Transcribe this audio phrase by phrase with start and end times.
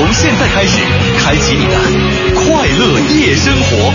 [0.00, 0.80] 从现在开始，
[1.18, 1.74] 开启你的
[2.34, 3.92] 快乐夜生活。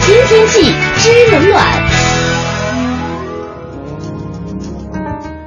[0.00, 1.66] 听天气知冷暖。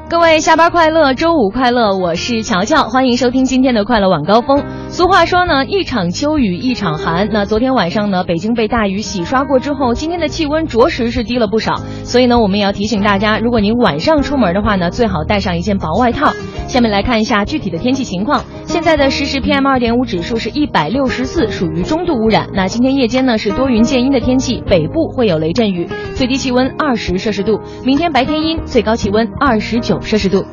[0.09, 4.61] 各位下班快乐，周五快乐，我是乔乔，欢迎收听今天的快乐晚高峰。
[4.93, 7.27] 俗话说呢，一场秋雨一场寒。
[7.31, 11.81] 那昨天晚上呢，北京被大雨洗刷过之后，今天的气温着实是低了不少。
[12.03, 16.31] 所以呢，我们也要提醒大家，如果您晚上出门的话呢，最好带上一件薄外套。
[16.67, 18.45] 下面来看一下具体的天气情况。
[18.65, 22.47] 现在的实时 PM 二点五指数是一百六十四，属于中度污染。
[22.53, 27.59] 那今天夜间呢是多云见阴的天气，北部会有雷阵雨，最低气温二十摄氏度。
[27.83, 30.45] 明天白天阴，最高气温二十九摄氏度。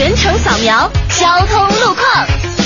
[0.00, 2.59] 全程扫描交通路况。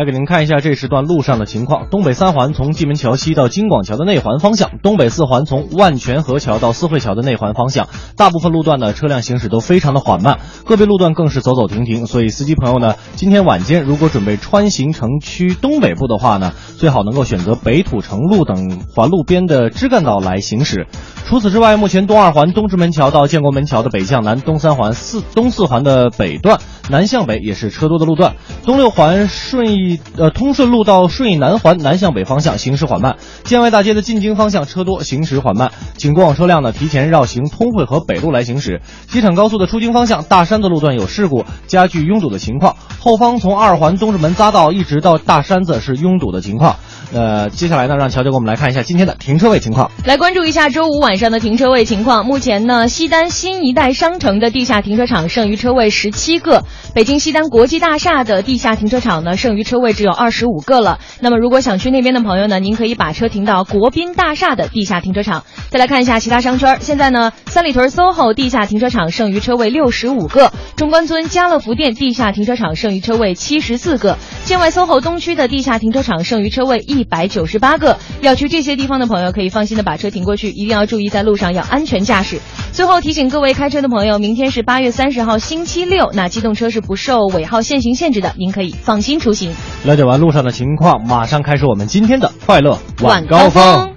[0.00, 12.06] 来给您看一下这时段路上的情况：东北三环从蓟门桥西到京广桥的内环方向，东北四环从万泉河桥到四惠桥的内环方向，大部分路段呢车辆行驶都非常的缓慢，个别路段更是走走停停。
[12.06, 20.86] 所以司机朋友呢，今天晚间如果准备穿行城区东北部的话呢，最好能够选择北土城路等环路边的支干道来行驶。
[21.26, 38.80] 除此之外，目前东二环东直门桥到建国门桥的北向南，东三环四东四环的北段南向北也是车多的路段，东六环顺义 呃通顺路到顺义南环南向北方向行驶缓慢，建外大街的进京方向车多，行驶缓慢，请过往车辆呢提前绕行通惠河北路来行驶。
[39.08, 46.76] 机场高速的出京方向大山的路段有事故，加剧拥堵的情况，后方从二环东直门匝道一直到大山子是拥堵的情况。
[47.12, 49.90] 呃，接下来呢，让乔乔给我们来看一下今天的停车位情况。
[50.04, 52.24] 来关注一下周五晚上的停车位情况。
[52.24, 56.64] 目前呢，西单新一代商城的地下停车场剩余车位十七个，
[56.94, 60.98] 北京西单国际大厦的地下停车场呢，剩余车位只有二十五个了。
[61.20, 65.44] 那么，如果想去那边的朋友呢，您可以把车停到国宾大厦的地下停车场。
[65.70, 77.96] 再来看一下其他商圈，现在呢，三里屯 SOHO 地下停车场剩余车位六十五个，中关村家乐福店地下停车场剩余车位七十四个，建外 SOHO 东区的地下停车场剩余车位一百九十八个。
[78.20, 82.40] 要去这些地方的朋友，可以放心的把车停过去，一定要注意在路上要安全驾驶。
[82.72, 89.52] 最后提醒各位开车的朋友，明天是八月三十号星期六，那机动车是不受尾号限行限制的，您可以放心出行。
[89.84, 93.94] 了解完路上的情况，马上开始我们今天的快乐晚高高峰。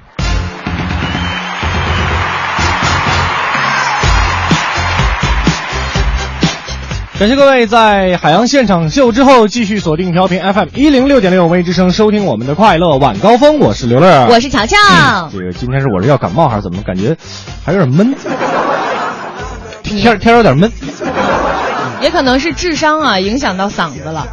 [7.19, 13.59] 感谢各位在海洋现场秀之后继续锁定调频 FM 一零六点六微之声，收听我们的快乐晚高峰。
[13.59, 14.75] 我是刘乐，我是乔乔。
[15.31, 16.81] 这个今天是我是要感冒还是怎么？
[16.83, 17.15] 感觉
[17.63, 18.13] 还有点闷，
[19.83, 20.69] 天天有点闷。
[22.01, 24.27] 也可能是智商啊影响到嗓子了。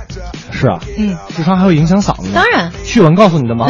[0.61, 2.35] 是啊，嗯，智商还会影响嗓子呢。
[2.35, 3.67] 当然，趣闻告诉你的吗？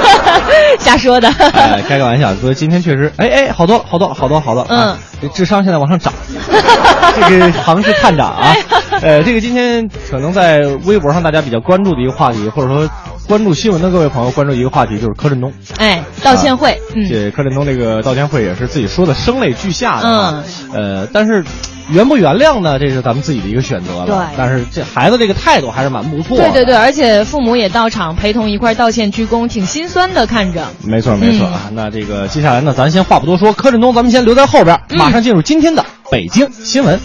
[0.78, 1.28] 瞎说的。
[1.28, 4.78] 哎，开个玩笑，说今天确实，哎哎，好多好多好多好多，嗯。
[4.78, 6.12] 啊，这智商现在往上涨，
[7.28, 8.52] 这个行是探长啊，
[9.02, 12.88] 呃，这个今天可能在微博上大家比较关注的一个话题，或者说
[13.26, 15.52] 关注新闻的各位朋友关注一个话题，就是柯震东。
[15.78, 21.00] 哎，道歉会，嗯，这柯震东这个道歉会也是自己说的声泪俱下的啊，嗯。
[21.00, 21.44] 呃，但是
[21.90, 24.06] 原不原谅呢，这是咱们自己的一个选择了。
[24.06, 26.44] 对但是这孩子这个态度还是蛮不错的。
[26.44, 30.66] 对对对，而且父母也到场陪同一块儿道歉鞠躬，挺心酸的看着。
[30.84, 31.70] 没错没错嗯啊。
[31.72, 37.00] 那这个接下来呢，咱先话不多说，柯震东咱们先留在后边，嗯马上进入今天的北京新闻。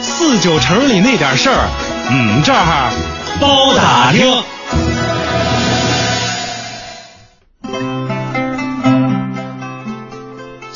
[0.00, 1.68] 四九城里那点事儿，
[2.10, 2.90] 嗯，这儿
[3.40, 4.57] 包打听。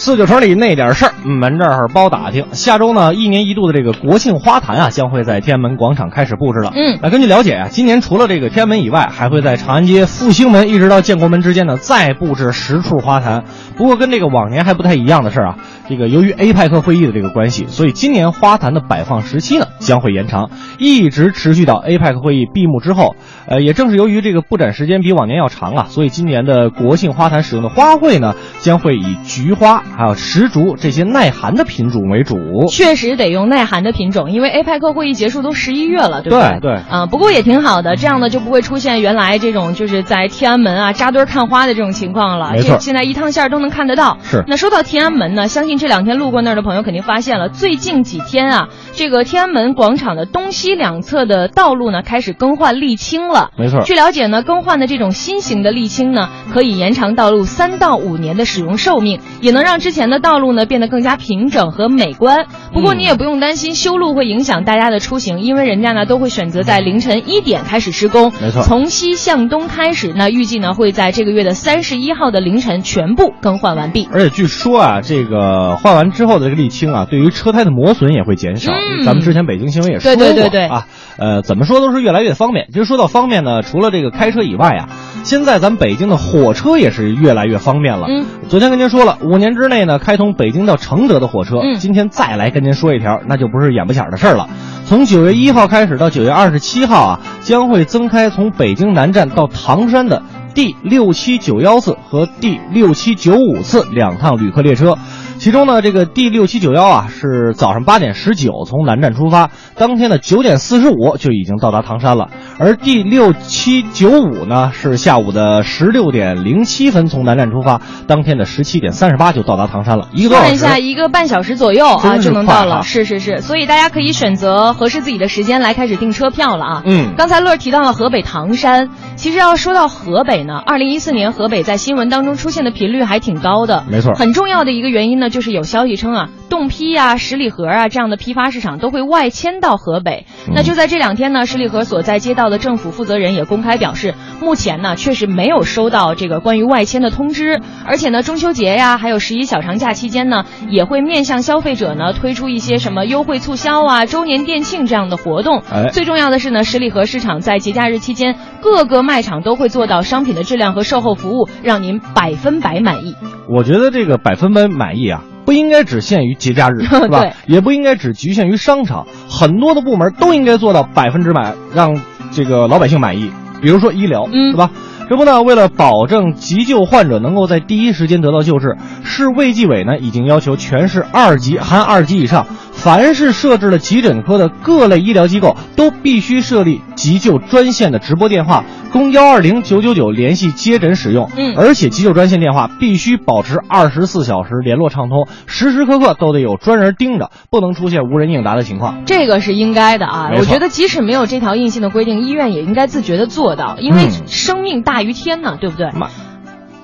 [0.05, 2.45] 四九城里那点事儿，嗯门这儿包打听。
[2.51, 6.73] 下周呢，一年一度的这个国庆花坛啊，将会在天安门广场开始布置了。
[6.75, 13.45] 嗯那根据了解啊，今年除了这个天安门以外，还会在长安街、复兴门一直到建国门之间呢，再布置十处花坛。
[13.77, 15.57] 不过跟这个往年还不太一样的是啊，
[15.93, 20.49] 这个由于 APEC 会议的这个关系，所以今年花坛的摆放时期呢将会延长，
[20.79, 23.15] 一直持续到 APEC 会议闭幕之后。
[23.47, 32.39] 呃，也正是由于这个布展时间比往年要长啊，所以今年的国庆花坛使用的花卉呢，将会以菊花还有石竹这些耐寒的品种为主。
[32.71, 36.61] 确实得用耐寒的品种，因为 APEC 会议结束都十一月了，对不对？
[36.61, 42.53] 对对啊、不过也挺好的，这样呢就不会出现原来这种就是在天安门啊扎堆看花的这种情况了。
[42.53, 44.17] 没错这现在一趟线儿都能看得到。
[44.23, 53.51] 是那说到天安门呢，相信这两天路过那儿的朋友肯定发现了，最近几天啊，这个天安门广场的东西两侧的道路呢开始更换沥青了。
[53.59, 62.47] 没错据了解呢，更换的这种新型的沥青呢，可以延长道路三到五年的使用寿命，也能让之前的道路呢变得更加平整和美观。
[62.73, 68.33] 不过你也不用担心修路会影响大家的出行，因为人家呢都会选择在凌晨一点开始施工。
[68.41, 74.09] 没错从西向东开始，那预计呢会在这个月的三十一号的凌晨全部更换完毕。
[74.13, 78.73] 而且据说啊，这个换完之后的这个沥青啊，对于车胎的磨损也会减少。
[78.73, 80.87] 嗯咱们之前北京新闻也说过对对对对啊，
[81.17, 82.69] 呃，怎么说都是越来越方便。
[82.73, 84.89] 其实说到方便呢，除了这个开车以外啊，
[85.25, 88.07] 现在咱们北京的火车也是越来越方便了。
[88.09, 91.57] 嗯，昨天跟您说了，五年之内呢，开通北京到承德的火车。
[91.63, 94.49] 嗯今天再来跟您说一条，那就不是眼不前儿的事儿了。
[94.87, 100.23] 从九月一号开始到九月二十七号啊，将会增开从北京南站到唐山的
[100.55, 104.97] 第六七九幺次和第六七九五次两趟旅客列车。
[105.43, 112.31] 其中呢，这个 D 六七九幺啊是早上八点十九从南站出发，当天的九点四十五就已经到达唐山了。
[112.63, 120.57] 而第六七九五呢是下午的十六点零七分从南站出发，当天的十七点三十八就到达唐山了，一个多小时。
[120.59, 122.77] 算一下，一个半小时左右啊就能到了。
[122.77, 126.83] 啊是是是，所以大家可以选择合适自己的时间来开始订车票了啊。
[126.87, 133.83] 嗯刚才乐儿提到了河北唐山，其实要说到河北呢，二零一四年河北在新闻当中出现的频率还挺高的。
[133.91, 140.27] 没错很重要的一个原因呢，就是有消息称啊，冻批啊、十里河啊这样的批发市场都会外迁到河北。
[140.47, 155.63] 嗯那就在这两天呢，十里河所在街道的政府负责人也公开表示，目前呢确实没有收到这个关于外迁的通知，而且呢中秋节呀，还有十一小长假期间呢，也会面向消费者呢推出一些什么优惠促销啊、周年店庆这样的活动。
[155.73, 163.17] 哎最重要的是呢，十里河市场在节假日期间，各个卖场都会做到商品的质量和售后服务，让您百分百满意。
[163.49, 167.33] 我觉得这个百分百满意啊，不应该只限于节假日， 是吧？
[167.47, 172.01] 也不应该只局限于商场，很多的部门都应该做到百分之百，让
[172.33, 173.31] 这个老百姓满意。
[173.61, 174.71] 比如说医疗，嗯是吧？
[175.09, 182.47] 这不呢，为了保证急救患者能够在第一时间得到救治，市卫计委呢已经要求全市二级含二级以上，
[182.83, 191.31] 凡是设置了急诊科的各类医疗机构，都必须设立急救专线的直播电话，供幺二零九九九联系接诊使用。
[191.37, 199.05] 嗯而且急救专线电话必须保持二十四小时联络畅通，时时刻刻都得有专人盯着，不能出现无人应答的情况。
[199.07, 200.31] 这个是应该的啊！
[200.37, 205.89] 我觉得即使没有这条硬性的规定，医院也应该自觉的做到，因为嗯生命大于天呢，对不对？
[205.93, 206.09] 妈，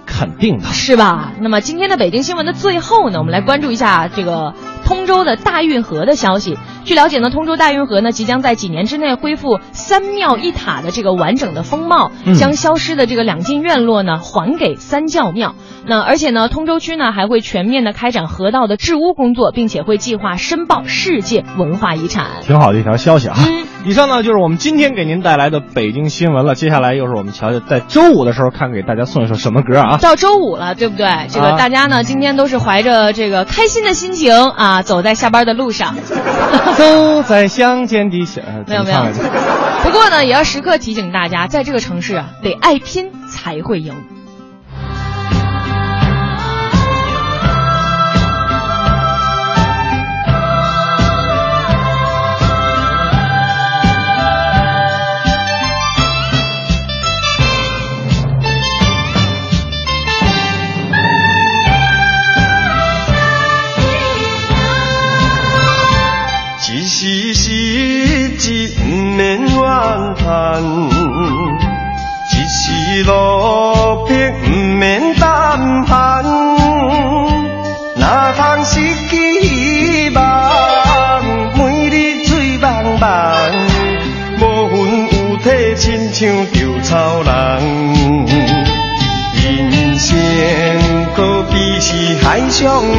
[0.06, 0.64] 肯定的。
[0.66, 1.32] 是吧？
[1.40, 4.54] 那么今天的北京新闻的最后呢，我们来关注一下这个
[4.88, 6.56] 通州的大运河的消息。
[6.86, 15.54] 据了解呢，通州大运河呢即将在几年之内恢复三庙一塔的这个完整的风貌，嗯将消失的这个两进院落呢还给三教庙。
[15.86, 22.26] 那而且呢，通州区呢还会全面的开展河道的治污工作，并且会计划申报世界文化遗产。
[22.40, 23.36] 挺好的一条消息啊！
[23.46, 26.54] 嗯以上呢就是我们今天给您带来的北京新闻了。
[26.56, 29.98] 接下来又是我们瞧瞧在周五的时候看给大家送一首什么歌啊？
[29.98, 31.06] 到周五了，对不对？
[31.30, 35.94] 这个啊大家呢，今天都是怀着这个开心的心情啊，走在下班的路上。
[36.76, 39.06] 走在乡间的小，呃没有没有
[39.82, 43.94] 不过呢，也要时刻提醒大家，在这个城市啊，得爱拼才会赢。
[66.88, 69.48] 一时失志不免怨
[70.16, 70.64] 叹，
[72.32, 74.08] 一时落魄
[74.42, 76.24] 不免胆寒。
[77.94, 78.80] 哪通失
[79.10, 81.20] 去希望，
[81.58, 83.04] 每日醉茫茫，
[84.40, 84.78] 无魂
[85.12, 87.28] 有体，亲像稻草人。
[89.44, 90.16] 人生
[91.14, 92.96] 可比是海上的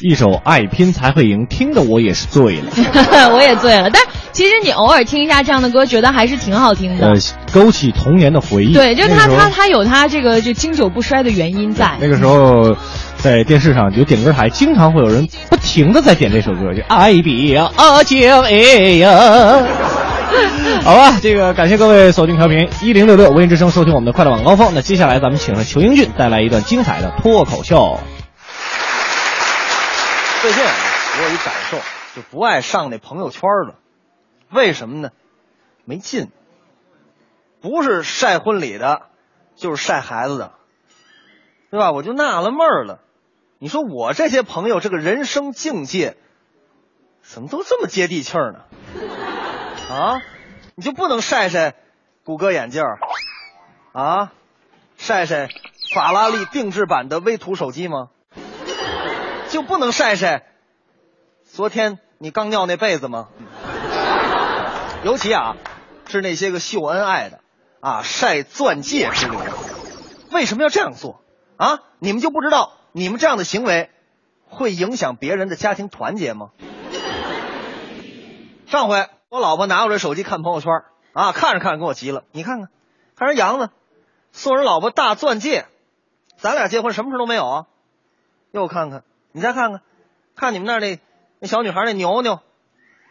[0.00, 2.64] 一首《爱拼才会赢》，听的我也是醉了。
[3.34, 3.90] 我也醉了。
[3.90, 4.02] 但
[4.32, 7.06] 其实你偶尔听一下这样的歌，觉得还是挺好听的。
[7.06, 7.14] 呃，
[7.52, 8.72] 勾起童年的回忆。
[8.72, 11.92] 对，就他那个他他有他这个就经久不衰的原因在。
[12.00, 12.76] 那个时候，
[13.18, 18.52] 在电视上有点歌台，经常会有人不停的在点这首歌，就爱比呀，啊情哎
[18.98, 19.62] 呀。
[20.82, 24.72] 好吧，这个感谢各位锁定调频一零六六文艺之声，收听我们的快乐晚高峰。
[24.74, 27.98] 那接下来咱们请上裘英俊带来一段精彩的脱口秀。
[30.40, 31.76] 最近，我有一感受，
[32.14, 33.74] 就不爱上那朋友圈了。
[34.48, 35.10] 为什么呢？
[35.84, 36.30] 没劲。
[37.60, 39.02] 不是晒婚礼的，
[39.54, 40.54] 就是晒孩子的，
[41.70, 41.92] 对吧？
[41.92, 43.00] 我就纳了闷了。
[43.58, 46.16] 你说我这些朋友这个人生境界，
[47.20, 48.60] 怎么都这么接地气儿呢？
[49.94, 50.22] 啊，
[50.74, 51.74] 你就不能晒晒
[52.24, 52.82] 谷歌眼镜
[53.92, 54.32] 啊，
[54.96, 55.50] 晒晒
[55.94, 58.08] 法拉利定制版的微图手机吗？
[59.50, 60.46] 就不能晒晒
[61.44, 63.28] 昨天你刚尿那被子吗？
[65.04, 65.56] 尤其啊，
[66.06, 67.40] 是那些个秀恩爱的
[67.80, 69.50] 啊，晒钻戒之流的，
[70.30, 71.20] 为什么要这样做
[71.56, 71.80] 啊？
[71.98, 73.90] 你们就不知道你们这样的行为
[74.46, 76.50] 会影响别人的家庭团结吗？
[78.68, 80.70] 上回我老婆拿过来手机看朋友圈
[81.12, 82.68] 啊，看着看着给我急了，你看看，
[83.16, 83.70] 看人杨子
[84.30, 85.66] 送人老婆大钻戒，
[86.36, 87.66] 咱俩结婚什么事都没有啊？
[88.52, 89.02] 又看看，
[89.32, 89.80] 你再看看，
[90.34, 90.98] 看你们那儿那
[91.38, 92.40] 那小女孩那牛牛，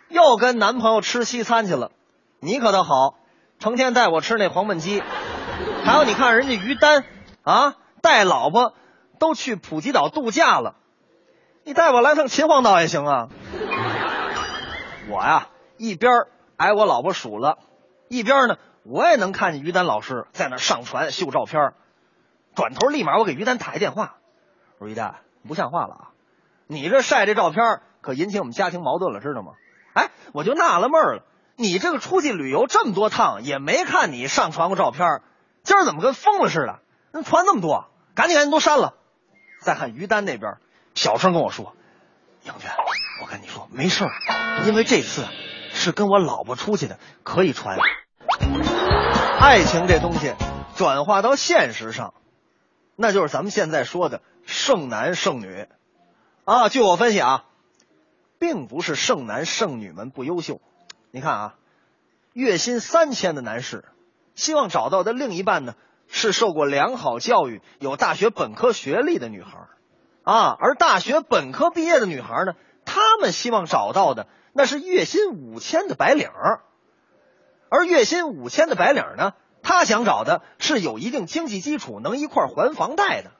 [0.07, 1.91] 又跟男朋友吃西餐去了。
[2.39, 3.15] 你可倒好，
[3.59, 5.01] 成天带我吃那黄焖鸡。
[5.83, 7.05] 还有你看人家于丹
[7.43, 8.73] 啊，带老婆
[9.17, 10.75] 都去普吉岛度假了，
[11.63, 13.29] 你带我来趟秦皇岛也行啊。
[15.09, 15.47] 我呀，
[15.77, 16.11] 一边
[16.57, 17.57] 挨我老婆数了，
[18.09, 21.73] 一边呢，我也能看见于丹老师在那上传秀照片。
[22.55, 24.17] 转头立马我给于丹打一电话，
[24.77, 25.15] 我说于丹，
[25.47, 26.09] 不像话了啊！
[26.67, 29.53] 你这晒这照片，可引起我们家庭矛盾了，知道吗？
[29.93, 31.23] 哎，我就纳了闷了，
[31.55, 35.21] 你这个出去旅游这么多趟，也没看你上传过照片，
[35.63, 36.79] 今儿怎么跟疯了似的？
[37.11, 38.93] 那传那么多，赶紧赶紧都删了。
[39.61, 40.57] 再看于丹那边，
[40.93, 41.73] 小声跟我说
[42.45, 42.71] ：“杨娟，
[43.21, 44.11] 我跟你说没事儿，
[44.67, 45.25] 因为这次
[45.73, 47.77] 是跟我老婆出去的，可以传。
[49.39, 50.35] 爱情这东西
[50.75, 52.13] 转化到现实上，
[52.95, 55.67] 那就是咱们现在说的剩男剩女
[56.43, 56.69] 啊。
[56.69, 57.45] 据我分析啊，
[58.39, 60.59] 并不是剩男剩女们不优秀。
[61.11, 61.55] 你看啊，
[62.33, 63.85] 月薪三千的男士，
[64.33, 65.75] 希望找到的另一半呢
[66.07, 69.67] 是受过良好教育、有大学本科学历的女孩
[70.23, 72.53] 啊，而大学本科毕业的女孩呢，
[72.85, 76.27] 他们希望找到的那是月薪五千的白领。
[77.69, 83.31] 而月薪五千的白领呢，他想找的是有一定经济基础能一块还房贷的，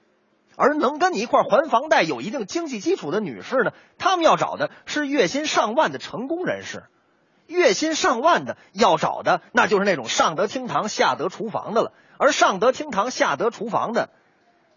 [0.62, 6.84] 而能跟你一块还房贷、有一定经济基础的女士呢，他们要找的是月薪上万的成功人士。
[7.48, 11.94] 月薪上万的要找的，那就是那种上得厅堂、下得厨房的了。
[12.18, 14.10] 而上得厅堂、下得厨房的，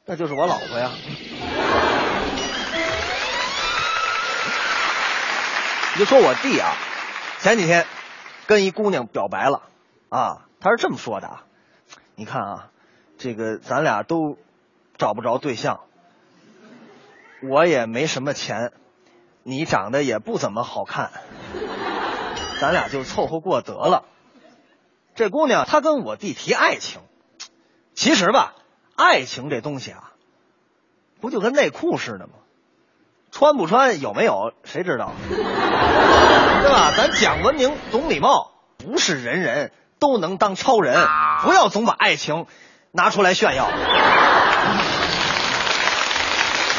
[0.07, 0.93] 那就是我老婆呀。
[5.95, 6.77] 你就说我弟啊，
[7.41, 7.87] 前几天
[8.47, 9.63] 跟一姑娘表白了
[10.11, 11.43] 啊，他是这么说的啊，
[12.15, 12.69] 你看啊，
[13.19, 14.39] 这个咱俩都
[15.03, 15.81] 找不着对象，
[17.43, 18.71] 我也没什么钱，
[19.43, 21.11] 你长得也不怎么好看，
[22.61, 24.05] 咱俩就凑合过得了。
[25.17, 27.01] 这姑娘她跟我弟提爱情，
[27.95, 28.55] 其实吧，
[28.95, 30.13] 爱情这东西啊，
[31.21, 32.35] 不就跟内裤似的吗？
[33.33, 35.11] 穿不穿有没有谁知道？
[35.29, 36.93] 对吧？
[36.97, 40.95] 咱讲文明，懂礼貌，不是人人都能当超人。
[41.43, 42.47] 不要总把爱情
[42.93, 43.69] 拿出来炫耀。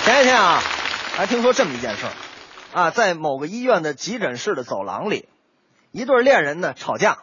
[0.03, 0.60] 前几天啊，
[1.15, 2.12] 还听说这么一件事儿
[2.74, 5.29] 啊，在某个医院的急诊室的走廊里，
[5.91, 7.19] 一对恋人呢吵架，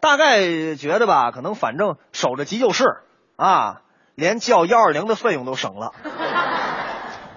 [0.00, 2.84] 大概觉得吧，可能反正守着急救室
[3.36, 3.82] 啊，
[4.16, 5.92] 连叫幺二零的费用都省了，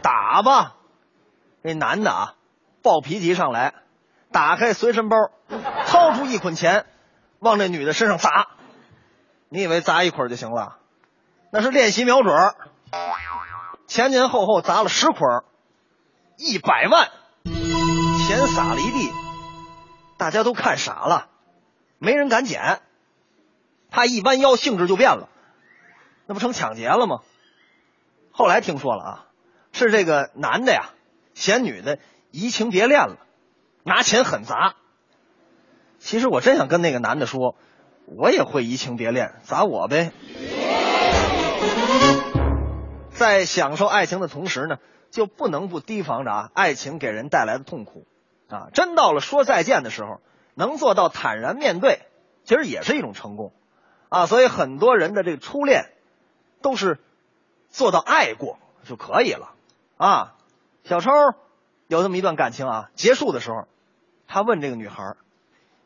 [0.01, 0.73] 打吧。
[1.61, 2.33] 那男的啊，
[2.81, 3.75] 暴脾气上来，
[4.31, 5.17] 打开随身包，
[5.85, 6.87] 掏出一捆钱，
[7.37, 8.47] 往这女的身上砸。
[9.49, 10.77] 你以为砸一捆就行了？
[11.51, 12.33] 那是练习瞄准，
[13.93, 15.19] 前前后后砸了十捆，
[16.37, 17.09] 一百万，
[18.25, 19.11] 钱撒了一地，
[20.17, 21.27] 大家都看傻了，
[21.97, 22.79] 没人敢捡。
[23.89, 25.27] 他一弯腰，性质就变了，
[26.25, 27.19] 那不成抢劫了吗？
[28.31, 29.25] 后来听说了啊，
[29.73, 30.91] 是这个男的呀。
[31.33, 31.99] 嫌女的
[32.31, 33.17] 移情别恋了，
[33.83, 34.75] 拿钱狠砸。
[35.99, 37.57] 其实我真想跟那个男的说，
[38.05, 40.13] 我也会移情别恋，砸我呗。
[43.21, 44.79] 在享受爱情的同时呢，
[45.11, 48.07] 就不能不提防着啊，爱情给人带来的痛苦
[48.49, 48.69] 啊。
[48.73, 50.19] 真到了说再见的时候，
[50.55, 51.99] 能做到坦然面对，
[52.45, 53.53] 其实也是一种成功
[54.09, 54.25] 啊。
[54.25, 55.91] 所以很多人的这个初恋，
[56.63, 56.97] 都是
[57.69, 59.51] 做到爱过就可以了
[59.97, 60.33] 啊。
[60.83, 61.11] 小超
[61.85, 63.67] 有这么一段感情啊，结束的时候，
[64.27, 65.15] 他问这个女孩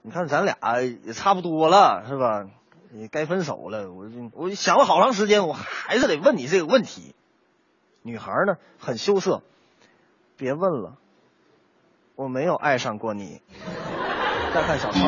[0.04, 2.48] 你看咱俩也差不多了，是吧？
[2.91, 3.91] 你该分手了。
[3.91, 7.13] 我我想了好长时间，我还是得问你这个问题。”
[8.08, 9.41] 女孩呢很羞涩，
[10.38, 10.94] 别问了，
[12.15, 13.41] 我没有爱上过你。
[14.54, 15.00] 再看小超，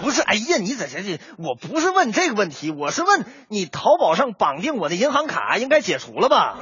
[0.00, 6.56] 不是，哎呀，你在这这，我不是问这个问题，我是问你，淘宝上绑定我的银行卡应该解除了吧？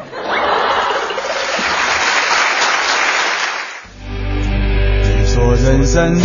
[5.24, 6.20] 说人生如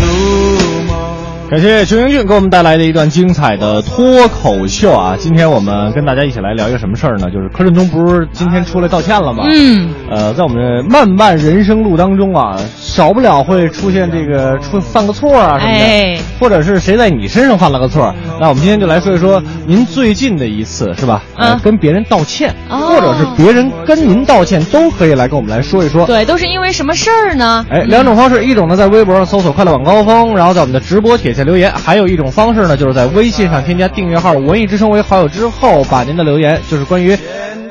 [1.52, 5.18] 感谢邱英俊给我们带来的一段精彩的脱口秀啊！
[5.20, 7.30] 今天我们跟大家一起来聊一个什么事儿呢？
[7.30, 9.44] 就是柯震东不是今天出来道歉了吗？
[9.52, 18.16] 嗯，呃，在我们的漫漫人生路当中啊，少不了会出现这个出犯个错啊什么的，哎或者是谁在你身上犯了个错。
[18.42, 21.22] 那我们今天就来说一说您最近的一次是吧？
[21.38, 26.08] 呃嗯跟别人道歉，哦或者是别人跟您道歉，都可以来跟我们来说一说。
[26.08, 27.64] 对，都是因为什么事儿呢？
[27.70, 37.16] 哎，两种方式，一种呢在微博上搜索“快乐晚高峰”，然后在我们的直播帖下留言；还有一种方式呢，就是在微信上添加订阅号“文艺之声”为好友之后，把您的留言，就是关于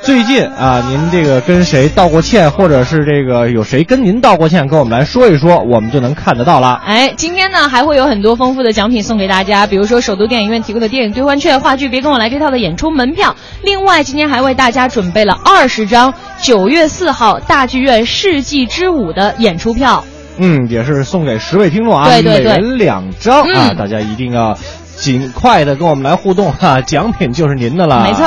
[0.03, 6.81] 最近啊您这个跟谁道过歉，或者是这个有谁跟您道过歉，跟我们来说一说，我们就能看得到了。
[6.85, 13.37] 哎，今天呢还会有很多丰富的奖品送给大家，比如说首都电影院提供的电影兑换券、话剧《别跟我来》这套的演出门票。
[13.63, 20.03] 另外，今天还为大家准备了二十张九月四号大剧院世纪之舞的演出票。
[20.43, 24.57] 嗯，也是送给十位听众啊，对对对每人两张啊，嗯大家一定要
[25.01, 28.05] 尽快的跟我们来互动哈、 奖品就是您的了。
[28.05, 28.25] 没错，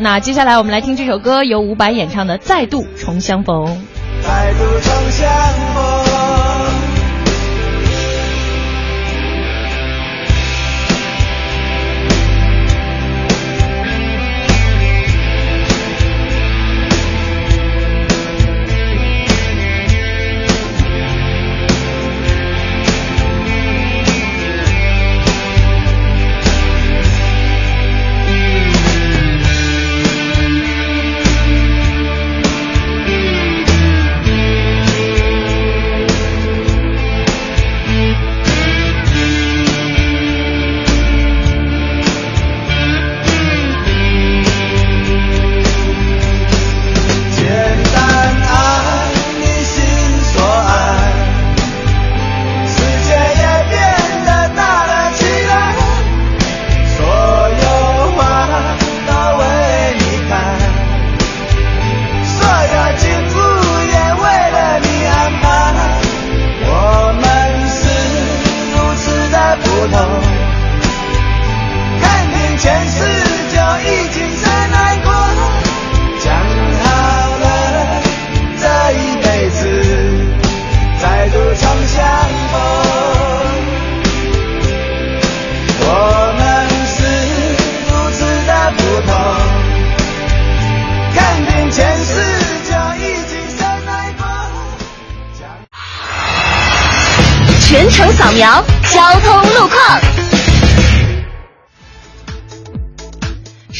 [0.00, 3.64] 那接下来我们来听这首歌，由伍佰演唱的《再度重相逢》。
[4.22, 5.28] 再度重相
[5.74, 5.95] 逢。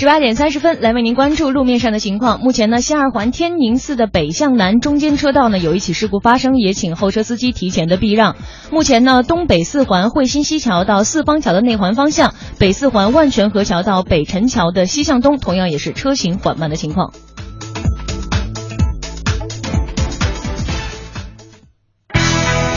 [0.07, 2.39] 十八点三十分，来为您关注路面上的情况。
[2.39, 8.37] 目前呢，西二环天宁寺的北向南中间车道呢有一起事故发生，也请后车司机提前的避让。
[8.71, 17.11] 目前呢，东北四环汇新西桥到四方桥的内环方向，北四环万泉河桥到北辰桥的西向东，同样也是车行缓慢的情况。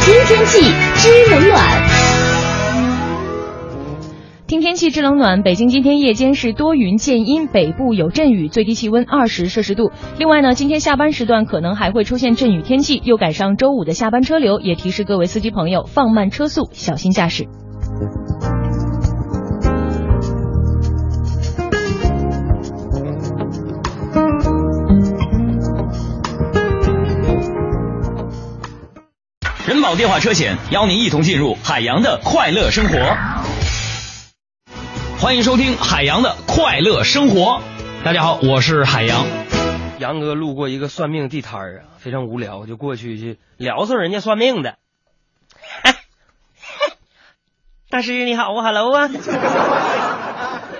[0.01, 0.61] 听天气
[0.95, 1.98] 知冷暖。
[4.49, 9.91] 听天气知冷暖，北京今天夜间是多云见阴，北部有阵雨，最低气温二十摄氏度。
[10.17, 17.47] 另外呢，今天下班时段可能还会出现阵雨天气，又赶上周五的下班车流，也提示各位司机朋友放慢车速，小心驾驶。
[29.67, 33.38] 人保电话车险邀您一同进入海洋的快乐生活。
[35.21, 37.61] 欢迎收听海洋的快乐生活。
[38.05, 39.25] 大家好，我是海洋。
[39.99, 44.77] 杨哥路过一个算命地摊儿啊，非常无聊，就过去去聊骚人家算命的。
[45.83, 45.95] 哎，
[47.91, 49.09] 大师你好啊，hello 啊。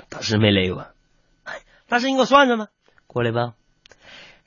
[0.08, 0.86] 大师没勒我。
[1.86, 2.68] 大师你给我算算吧，
[3.06, 3.52] 过来吧。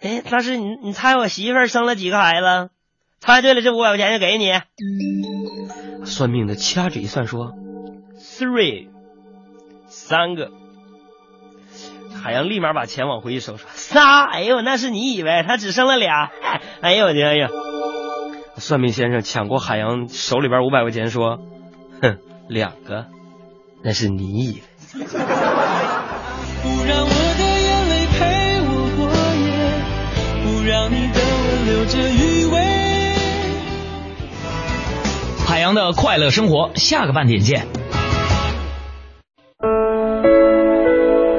[0.01, 2.71] 哎，大师你你猜我媳妇儿生了几个孩子？
[3.19, 4.51] 猜对了，这五百块钱就给你。
[6.03, 7.53] 算命的掐指一算说
[8.17, 8.89] ，three，
[9.93, 10.49] 三个。
[12.21, 14.23] 海洋立马把钱往回一收，说仨。
[14.25, 16.31] 哎呦，那是你以为他只生了俩？
[16.81, 17.49] 哎呦我的哎呀！
[18.57, 21.39] 算命先生抢过海洋手里边五百块钱，说
[22.01, 22.17] ：“哼，
[22.49, 23.05] 两个，
[23.83, 24.63] 那是你以为。”
[26.63, 28.17] 不让我的眼泪陪
[28.61, 29.51] 我过夜，
[30.43, 32.55] 不让你的吻留着余味。
[35.45, 37.67] 海洋的快乐生活，下个半点见。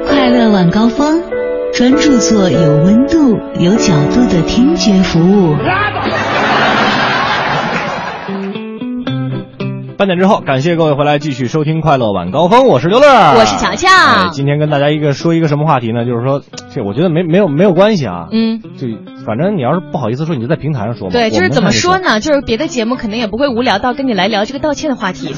[0.07, 1.21] 快乐晚高峰，
[1.71, 5.55] 专注做有温度、有角度的听觉服务。
[9.95, 13.07] 半点之后，感谢各位回来继续收听《快乐晚高峰》，我是刘乐，
[13.37, 13.87] 我是乔乔。
[13.87, 16.03] 哎，今天跟大家一个说一个什么话题呢？
[16.03, 16.41] 就是说，
[16.75, 18.27] 这我觉得没没有没有关系啊。
[18.31, 18.87] 嗯，就
[19.25, 21.13] 反正你要是不好意思说，你就在平台上说嘛。
[21.13, 22.19] 对，就是怎么说呢？
[22.19, 25.33] 就是别的节目肯定也不会无聊到跟你来聊这个道歉的话题。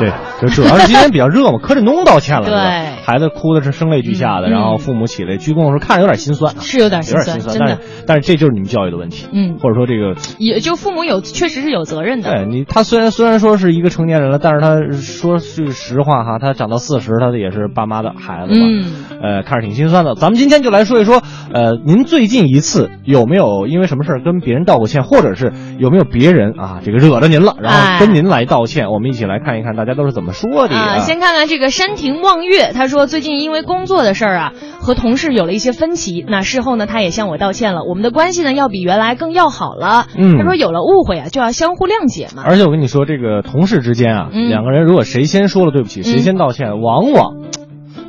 [0.00, 0.10] 对，
[0.40, 12.30] 就主要是今天比较热嘛，柯震东道歉了，对孩子哭的是声泪俱下的，嗯然后父母起来鞠躬的时候看着有点心酸啊，是有点心酸但真的是但是这就是你们教育的问题，嗯，或者说这个也就父母有确实是有责任的。
[12.32, 18.84] 对你，他虽然虽然说是一个成年人了，但是他说句实话哈，他长到四十，他也是爸妈的孩子嘛，嗯，
[19.22, 20.14] 呃，看着挺心酸的。
[20.14, 21.22] 咱们今天就来说一说，
[21.52, 28.88] 呃，您最近一次有没有因为什么事儿跟别人道过歉，或者是有没有别人啊这个惹着您了，然哎后跟您来道歉？
[28.88, 36.24] 我们一起来看一看大家都是怎么说的啊，先看看这个山亭望月，他说最近因为工作的事儿啊，和同事有了一些分歧。
[36.26, 40.06] 那事后呢，他也向我道歉了，我们的关系呢要比原来更要好了。
[40.16, 42.42] 嗯他说有了误会啊，就要相互谅解嘛。
[42.46, 47.36] 而且我跟你说，这个同事之间啊，嗯两个人如果谁先说了对不起，谁先道歉，往往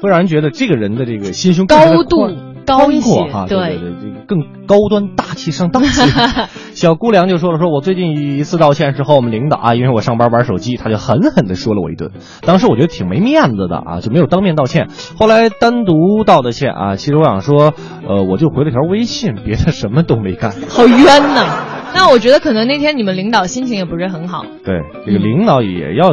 [0.01, 2.35] 会让人觉得这个人的这个心胸高度宽
[2.65, 6.01] 高一些宽阔哈，对对对对，这个更高端大气上档次。
[6.73, 12.11] 小姑娘就说了，说我最近一次道歉是和我们领导啊，因为我上班玩手机，他就狠狠的说了我一顿。
[12.41, 14.87] 当时我觉得挺没面子的啊，就没有当面道歉。
[15.17, 17.73] 后来单独道的歉啊，其实我想说，
[18.07, 20.51] 呃，我就回了条微信，别的什么都没干。
[20.69, 21.65] 好冤呐！
[21.93, 24.45] 那我觉得可能那天你们领导心情也不是很好。
[24.63, 26.11] 对，这个领导也要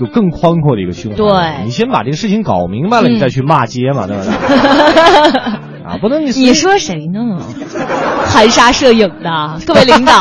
[0.00, 1.16] 有更宽阔的一个胸怀。
[1.16, 4.32] 对你先把这个事情搞明白了，嗯你再去骂街嘛，对不对？
[5.86, 7.38] 啊，不能你你说谁呢？
[8.26, 10.12] 含沙射影的，各位领导。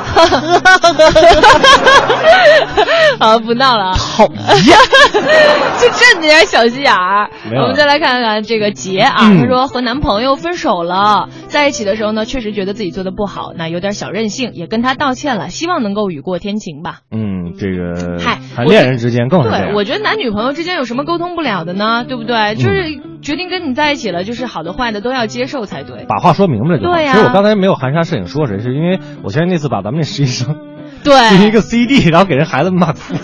[3.20, 3.96] 好，不闹了啊。
[3.96, 4.36] 讨厌，
[5.80, 7.30] 就这点小心眼儿。
[7.60, 17.00] 我们再来看看这个杰啊，嗯他说和男朋友分手了，在一起的时候呢，确实觉得自己做的不好，那有点小任性，也跟他道歉了，希望能够雨过天晴吧。
[17.10, 22.04] 嗯，这个嗨谈恋人之间更对，我觉得男女朋友之间有什么沟通不了的呢？
[22.06, 22.54] 对不对？
[22.56, 26.04] 就是决定跟你在一起了，就是好的坏的都要接受才对。
[26.08, 26.92] 把话说明白了就好。
[26.94, 30.56] 对呀其实我刚才没有含沙射影说谁，是因为我前那次把咱们那实习生
[31.04, 32.98] 对，进一个 CD，然后给人孩子骂哭。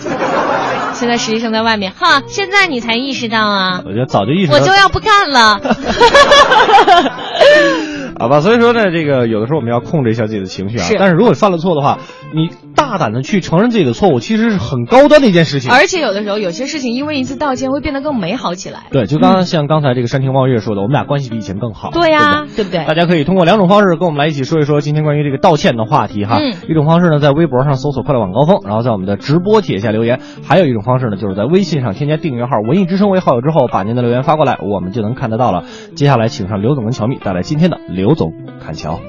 [0.93, 5.59] 现在实习生在外面，哈，现在你才意识到啊，我觉得早就意识到，我就要不干了。
[8.19, 10.83] 好吧，所以说呢，这个有的时候我们要控制一下自己的情绪啊。
[10.83, 11.99] 是但是如果犯了错的话，
[12.33, 15.71] 你大胆的去承认自己的错误，其实是很高端的一件事情。
[15.71, 18.83] 而且有的时候，有些事情因为一次道歉会变得更美好起来。
[18.91, 21.89] 对，就刚刚像刚才这个山亭望月说的，我们俩关系比以前更好。
[21.91, 22.85] 对呀、对对不对？
[22.85, 26.37] 大家可以通过两种方式跟我们来一起说一说今天关于这个道歉的话题哈。
[26.39, 35.63] 嗯一种方式呢，在微博上搜索“快乐晚高峰”，然后在我们的直播帖下留言；还有一种方式呢，就是在微信上添加订阅号“文艺之声”为好友之后，把您的留言发过来，我们就能看得到了。
[35.95, 38.99] 接下来，请上刘总跟乔蜜带来今天的刘总看桥。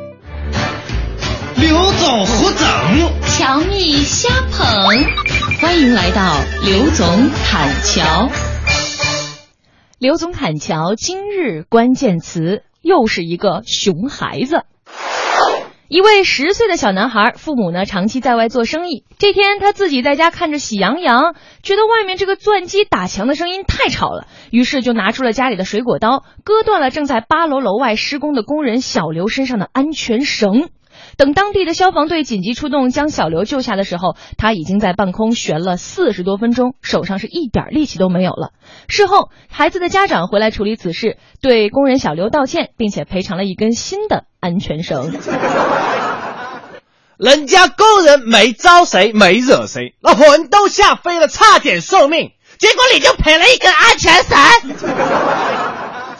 [1.60, 2.66] 刘总胡整，
[3.48, 4.66] 乔蜜瞎捧，
[5.58, 8.28] 欢迎来到刘总砍桥。
[9.98, 14.64] 刘总砍桥今日关键词又是一个熊孩子。
[15.88, 19.06] 一位十岁的小男孩，父母呢长期在外做生意。
[19.18, 21.32] 这天，他自己在家看着《喜羊羊》，
[21.62, 30.68] 觉得外面这个钻机打墙的声音太吵了，于是就拿出了家里的水果刀，割断了正在八楼楼外施工的工人小刘身上的安全绳。
[31.18, 38.52] 等当地的消防队紧急出动将小刘救下的时候，他已经在半空悬了四十多分钟，手上是一点力气都没有了。
[38.86, 45.12] 事后，孩子的家长回来处理此事，对工人小刘道歉，并且赔偿了一根新的安全绳。
[47.16, 55.57] 人家工人没招谁，没惹谁，那魂都吓飞了，差点送命，结果你就赔了一根安全绳。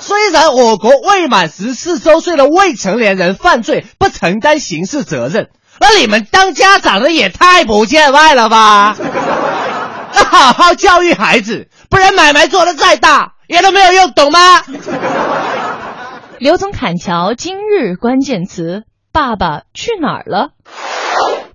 [0.09, 8.97] 虽然我国未满十四周岁的未成年人犯罪不承担刑事责任，那你们当家长的也太不见外了吧？
[10.15, 14.63] 要 好好教育孩子，不然买卖做的再大也都没有用，懂吗？
[16.39, 20.53] 刘总侃桥今日关键词：爸爸去哪儿了？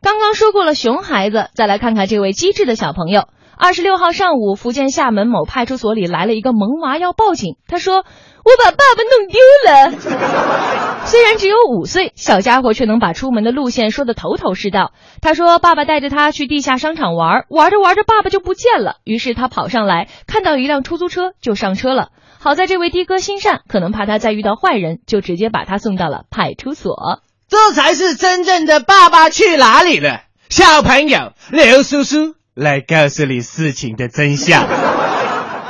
[0.03, 3.29] 刚刚说过了熊孩子，再来看看这位机智的小朋友。
[3.57, 7.55] 二十六号上午，福建厦门某派出所里来了一个萌娃要报警。
[7.67, 7.97] 他说
[8.43, 11.03] ：“我把爸爸弄丢了。
[11.05, 14.91] ”虽然只有五岁，小家伙却能把出门的路线说得头头是道。
[15.21, 18.95] 他说：“爸爸带着他去地下商场玩，玩着玩着，爸爸就不见了。
[19.03, 22.09] 于是他跑上来，看到一辆出租车，就上车了。
[22.39, 27.21] 好在这位的哥心善，可能怕他再遇到坏人，就直接把他送到了派出所。
[27.47, 34.67] 这才是真正的爸爸去哪里了，小朋友，刘叔叔来告诉你事情的真相。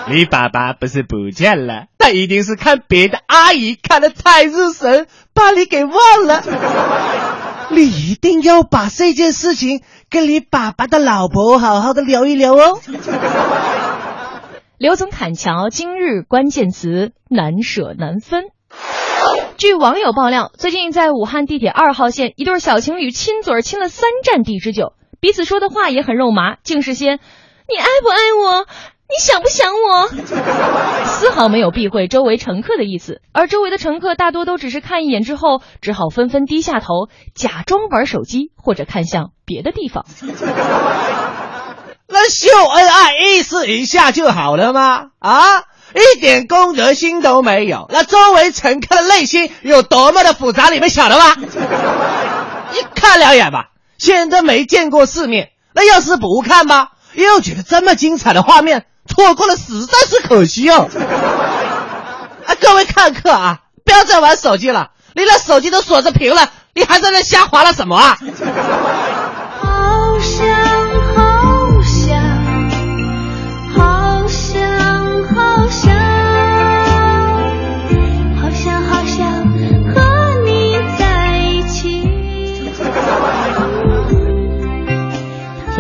[0.09, 6.43] 你爸爸不是不见了，他一定是看别的阿姨看得太入神，把你给忘了。
[7.69, 12.79] 你一定要把这件事情跟你爸爸的老婆好好的聊一聊哦。
[14.77, 18.43] 刘总砍桥今日关键词：难舍难分。
[19.57, 24.91] 据网友爆料，最近在武汉地铁二号线，一对小情侣亲嘴亲了三站地之久，
[25.23, 27.11] 彼此说的话也很肉麻，竟是些
[27.69, 28.65] “你爱不爱我？
[29.07, 30.09] 你想不想我？”
[31.07, 40.05] 丝毫没有避讳周围乘客的意思，而周围的乘客大多都只是看一眼之后，只好纷纷低下头，假装玩手机或者看向别的地方。
[42.09, 45.05] 那秀恩爱意思一下就好了吗？
[45.19, 45.41] 啊，
[45.95, 47.87] 一点公德心都没有。
[47.93, 51.33] 那周围乘客的内心有多么的复杂，你们晓得吗？
[52.75, 53.69] 一看两眼吧，
[54.03, 55.51] 现在没见过世面。
[55.73, 60.89] 那要是不看吧，又觉得这么精彩的画面错过了，实在是可惜哦。
[62.45, 68.17] 啊，各位看客啊，不要再玩手机了，你那手机都锁着屏了，你还在那瞎划拉什么啊？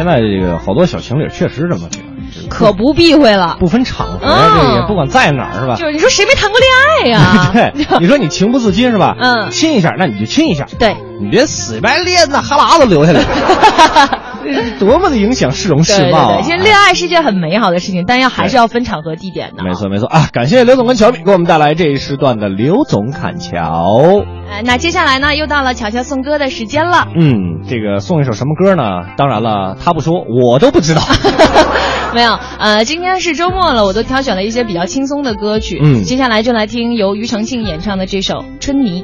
[0.03, 1.99] 现在这个好多小情侣确实这么觉
[2.43, 5.75] 得，可不避讳了，不分场合，嗯这个也不管在哪儿是吧？
[5.77, 9.15] 就是你说谁没谈过恋爱呀、 对，你说你情不自禁是吧？
[9.17, 10.65] 嗯亲一下，那你就亲一下。
[10.77, 13.23] 对，你别死白咧那哈喇子流下来，
[14.79, 16.35] 多么的影响市容市貌啊！
[16.35, 19.63] 对，其实恋爱是一件很美好的事情，但要还是要分场合地点的。
[19.63, 20.27] 没错没错啊！
[20.33, 24.23] 感谢刘总跟乔米给我们带来这一时段的刘总侃乔。
[24.51, 27.07] 呃，那接下来呢，又到了乔乔送歌的时间了。
[27.15, 28.83] 嗯，这个送一首什么歌呢？
[29.17, 31.01] 当然了，他不说，我都不知道。
[32.13, 35.79] 没有，呃，今天是周末了，我都挑选了一些比较轻松的歌曲。
[35.81, 39.03] 嗯接下来就来听由庾澄庆演唱的这首《春泥》。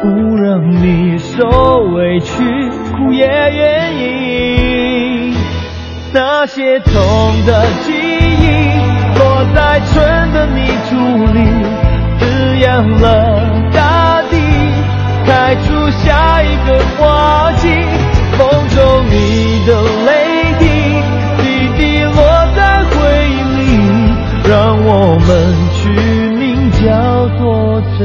[0.00, 1.48] 不让你受
[1.94, 2.34] 委屈，
[2.92, 5.34] 苦也愿意。
[6.12, 6.92] 那些痛
[7.46, 8.44] 的记忆
[9.18, 10.94] 落在春的泥土
[11.32, 11.38] 里，
[12.18, 12.24] 滋
[12.60, 13.04] 养了
[13.72, 14.36] 大地，
[15.26, 17.68] 开出下一个花季。
[18.38, 19.14] 风中你
[19.66, 19.70] 的
[20.04, 20.08] 泪
[20.58, 20.64] 滴，
[21.38, 21.42] 滴
[21.78, 22.14] 滴落
[22.54, 22.94] 在回
[23.30, 23.64] 忆里，
[24.46, 24.52] 让
[24.84, 24.88] 我
[25.26, 25.28] 们
[25.72, 25.88] 取
[26.36, 26.84] 名叫
[27.38, 28.04] 做珍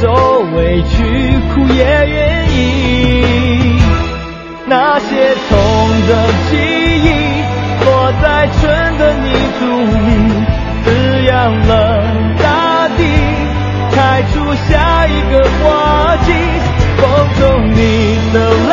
[0.00, 0.08] 受
[0.56, 0.96] 委屈，
[1.52, 3.78] 苦也愿意。
[4.66, 5.50] 那些痛
[6.08, 6.10] 的
[6.50, 6.56] 记
[7.04, 7.06] 忆，
[7.84, 8.58] 落在春
[8.96, 9.26] 的泥
[9.58, 9.60] 土
[9.92, 9.98] 里，
[10.84, 10.88] 滋
[11.26, 11.68] 养了
[12.38, 13.00] 大地，
[13.94, 14.34] 开出
[14.70, 15.32] 下一个
[15.62, 16.32] 花季。
[16.96, 17.04] 风
[17.38, 17.78] 中你
[18.32, 18.36] 的
[18.70, 18.72] 泪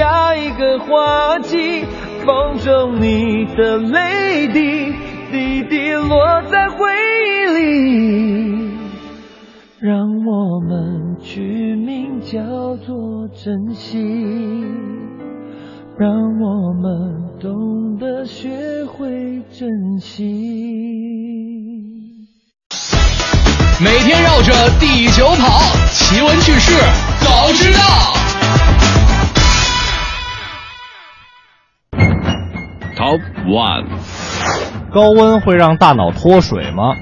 [0.00, 1.84] 下一个花季。
[2.24, 4.94] 风中你的泪滴，
[5.30, 6.90] 滴滴落在回
[7.26, 8.78] 忆里，
[9.78, 11.42] 让我们取
[11.76, 12.40] 名叫
[12.76, 12.96] 做
[13.34, 13.98] 珍惜。
[15.98, 16.10] 让
[16.40, 18.48] 我们懂得学
[18.86, 19.68] 会珍
[20.00, 20.24] 惜。
[23.82, 25.60] 每天绕着地球跑，
[25.90, 26.72] 奇闻趣事
[27.20, 28.29] 早知道。
[33.10, 33.86] Top One，
[34.92, 36.94] 高温会让大脑脱水吗？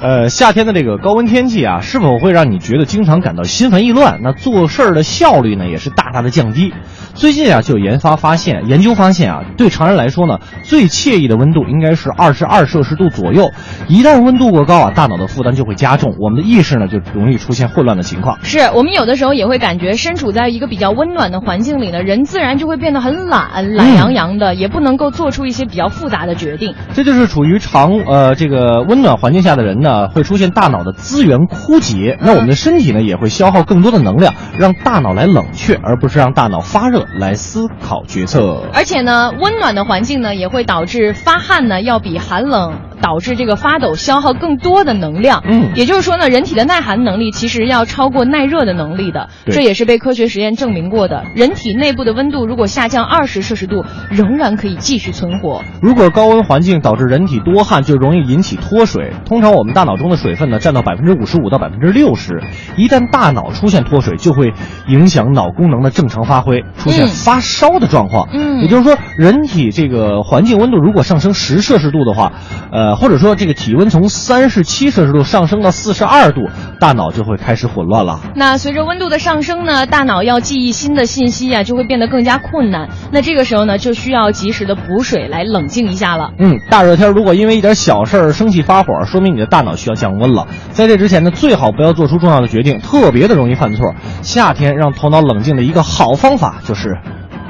[0.00, 4.20] 呃，夏天的这个高温天气啊，是否会让你觉得经常感到心烦意乱？
[4.22, 6.72] 那做事儿的效率呢，也是大大的降低。
[7.16, 13.52] 最近啊，就有研发发现，研究发现啊，对常人来说呢，最惬意的温度应该是二十二摄氏度左右。
[13.88, 18.38] 一旦温度过高啊，大脑的负担就会加重，我们的意识呢就容易出现混乱的情况。
[18.44, 26.74] 是我们有的时候也会感觉身处在一个比较温暖的环境里呢，人自然就会变得很懒，懒洋洋的，也不能够做出一些比较复杂的决定。
[26.92, 38.62] 这就是处于长呃这个温暖环境下的人呢，会出现大脑的资源枯竭，那我们的身体呢也会消耗更多的能量，让大脑来冷却，而不是让大脑发热来思考决策。
[38.72, 45.42] 而且呢，温暖的环境呢，也会导致发汗呢，要比寒冷导致这个发抖消耗更多的能量。
[45.44, 51.24] 嗯，也就是说呢，人体的耐寒能力其实要超过耐热的能力的，这也是被科学实验证明过的。
[51.34, 55.62] 人体内部的温度如果下降二十摄氏度，仍然可以继续存活。
[55.80, 59.12] 如果高温环境导致人体多汗，就容易引起脱水。
[59.24, 62.42] 通常我们大脑中的水分呢占到百分之五十五到百分之六十，
[62.76, 64.52] 一旦大脑出现脱水，就会
[64.88, 68.28] 影响脑功能的正常发挥，出现嗯发烧的状况。
[68.32, 72.32] 嗯也就是说，人体这个环境温度如果上升十摄氏度的话，
[72.70, 76.42] 呃，或者说这个体温从三十七摄氏度上升到四十二度，
[76.78, 78.20] 大脑就会开始混乱了。
[78.36, 82.88] 那随着温度的上升呢，大脑要记忆新的信息啊，就会变得更加困难。
[83.10, 86.30] 那这个时候呢，就需要及时的补水来冷静一下了。
[86.38, 90.46] 嗯，大热天如果因为一点小事儿生气发火，说明你的大脑需要降温了。
[90.72, 93.94] 在这之前呢，最好不要做出重要的决定，特别的容易犯错。
[94.22, 96.98] 夏天让头脑冷静的一个好方法就是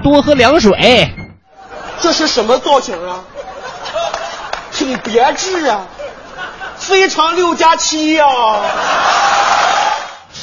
[0.02, 1.10] 多喝凉水。
[2.00, 3.20] 这是什么造型啊？
[4.76, 5.86] 挺别致啊，
[6.76, 8.26] 非常六加七呀。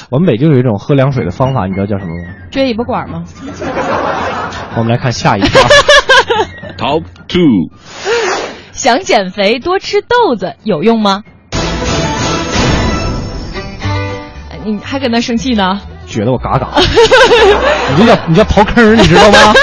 [0.10, 2.34] 我们北京有一种喝凉水的方法，你知道叫什么吗？
[2.52, 3.24] 撅尾巴管吗？
[4.76, 5.62] 我们来看下一条。
[6.78, 7.70] Top two，
[8.72, 11.22] 想减肥多吃豆子有用吗？
[14.50, 15.80] 哎你还搁那生气呢？
[16.08, 16.70] 觉得我嘎嘎，
[17.96, 19.54] 你这叫你叫刨坑，你知道吗？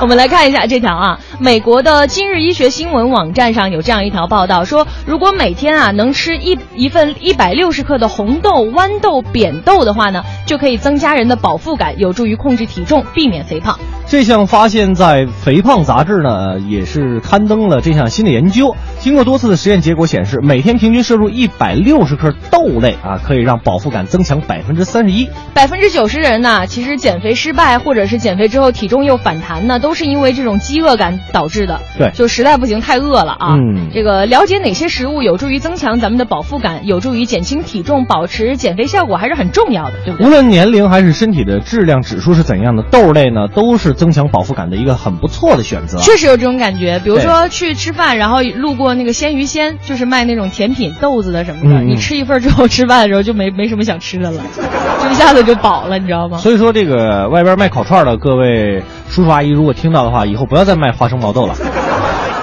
[0.02, 13.78] 我们来看一下这条啊，美国的今日医学新闻网站上有这样一条报道，说如果每天啊能吃一一份一百六十克的红豆、豌豆、扁豆的话呢，就可以增加人的饱腹感，有助于控制体重，避免肥胖。
[14.10, 18.74] 这项发现，在《肥胖》杂志呢也是刊登了这项新的研究。
[18.98, 25.28] 经过多次的实验结果显示，每天平均摄入一百六十克豆类啊，可以让饱腹感增强百分之三十一。
[25.54, 31.80] 百分之九十人呢，其实减肥失败，或者是减肥之后体重又反弹呢，都是因为这种饥饿感导致的。
[31.96, 33.54] 对就实在不行，太饿了啊。
[33.54, 40.26] 嗯这个了解哪些食物有助于增强咱们的饱腹感，有助于减轻体重，保持减肥效果，还是很重要的，对不对？
[40.26, 45.98] 无论年龄还是身体的质量指数是怎样的，豆类呢都是增强饱腹感的一个很不错的选择。
[45.98, 54.42] 确实有这种感觉，比如说去吃饭，然后路过那个鲜鱼鲜，就是卖那种甜品豆子的什么的，你吃一份之后，吃饭的时候就没没什么想吃的了，
[55.02, 56.38] 就一下子就饱了，你知道吗？
[56.38, 61.54] 所以说，这个外边卖烤串的各位叔叔阿姨，如果听到的话，以后不要再卖花生毛豆了。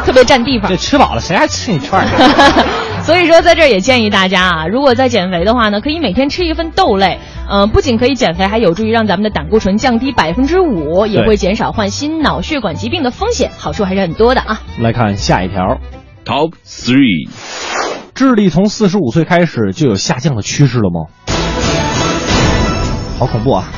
[0.05, 0.69] 特别占地方。
[0.69, 2.07] 这吃饱了，谁还吃你串儿？
[3.07, 14.59] 所以说，在这儿也建议大家啊，如果在减肥的话呢，可以每天吃一份豆类，嗯、不仅可以减肥，还有助于让咱们的胆固醇降低百分之五，也会减少患心脑血管疾病的风险，好处还是很多的啊。
[14.81, 15.79] 来看下一条。
[16.25, 17.29] Top three，
[18.13, 21.05] 智力从四十五岁开始就有下降的趋势了吗？
[23.19, 23.71] 好恐怖啊！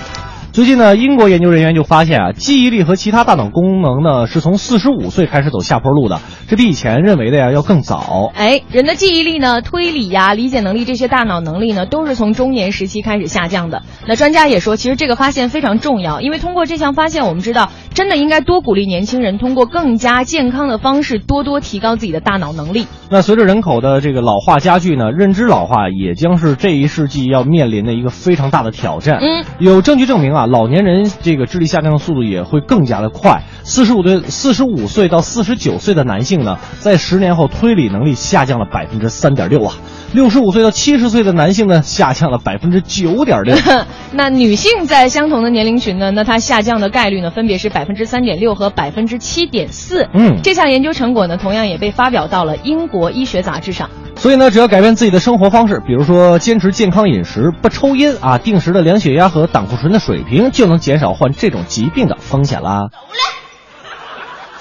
[0.60, 8.34] 最近呢，英国研究人员就发现啊，记忆力和其他大脑功能呢是从四十五岁开始走下坡路的，这比以前认为的呀要更早。
[8.36, 13.84] 哎，人的记忆力呢、推理呀、理解能力这些大脑能力呢，都是从中年时期开始下降的。
[14.06, 22.86] 那专家也说，其实这个发现非常重要，因为通过这项发现，我们知道真的应该多鼓励年轻人通过更加健康的方式，多多提高自己的大脑能力。
[23.10, 29.20] 那随着人口的这个老化加剧呢，认知老化也将是这一世纪要面临的一个非常大的挑战。
[29.22, 33.44] 嗯，有证据证明啊，老年人这个智力下降的速度也会更加的快。
[33.64, 39.76] 四十五岁、四十五岁到四十九岁的男性呢，在十年后推理能力下降了百分之三点六啊。
[40.12, 43.56] 六十五岁到七十岁的男性呢，下降了百分之九点六。
[44.12, 50.08] 那女性在相同的年龄群呢，那它下降的概率呢，分别是百分之三点六和百分之七点四。
[50.14, 53.90] 嗯这项研究成果呢，同样也被发表到了英国医学杂志上。
[54.16, 62.90] 所以呢，只要改变自己的生活方式，比如说坚持健康饮食、不抽烟啊，定时的量血压和胆固醇的水平，就能减少患这种疾病的风险啦。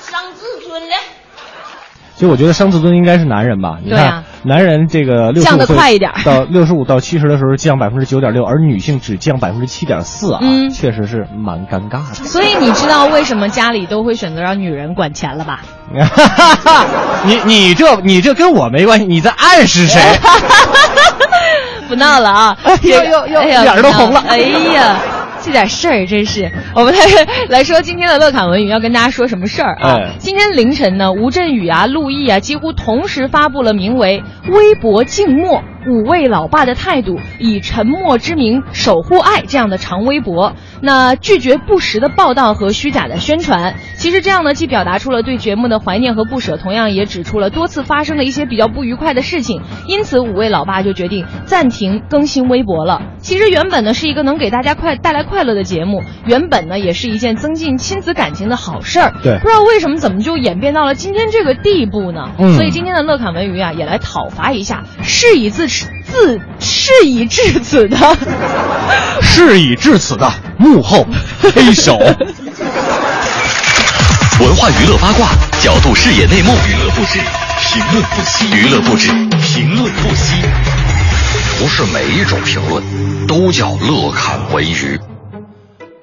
[0.00, 0.96] 伤自尊了。
[2.14, 3.78] 其实我觉得伤自尊应该是男人吧？
[3.80, 12.14] 你看，对啊男人这个六十降五岁得快一点到六十五到七十的时候降百分之九点六，而女性只降百分之七点四啊，嗯确实是蛮尴尬的。
[12.14, 15.60] 所以你知道为什么家里都会选择让女人管钱了吧？
[17.24, 20.00] 你你这你这跟我没关系，你在暗示谁？
[21.88, 22.58] 不闹了啊！
[22.82, 24.38] 呦呦呦哎呀脸儿都红了哎
[24.74, 24.96] 呀，
[25.48, 26.52] 这点事儿真是。
[26.74, 27.00] 我们来
[27.48, 29.96] 来说今天的乐侃文娱要跟大家说什么事儿啊？
[29.96, 35.62] 哎今天凌晨呢，吴镇宇啊、陆毅啊，几乎同时发布了名为“微博静默”。
[35.88, 43.76] 五位老爸的态度，以沉默之名守护爱这样的长微博，那拒绝不实的报道和虚假的宣传。
[43.96, 49.62] 其实这样呢，既表达出了对节目的怀念和不舍，同样也指出了多次发生的一些比较不愉快的事情。
[49.86, 53.00] 因此，五位老爸就决定暂停更新微博了。
[53.18, 59.14] 其实原本呢是一个能给大家快带来快乐的节目，原本呢也是一件增进亲子感情的好事儿。
[59.22, 62.30] 对不知道为什么怎么就演变到了今天这个地步呢？
[62.38, 65.77] 嗯所以今天的乐侃文娱啊，也来讨伐一下，事已至此
[66.18, 67.96] 自事已至此的。
[69.22, 71.06] 事已至此的幕后
[71.40, 71.96] 黑手。
[74.40, 75.28] 文化娱乐八卦，
[75.62, 77.20] 角度视野内幕，娱乐不止，
[77.60, 79.08] 评论不息，娱乐不止，
[79.42, 80.42] 评论不息。
[81.60, 82.82] 不是每一种评论
[83.26, 84.98] 都叫乐侃文娱。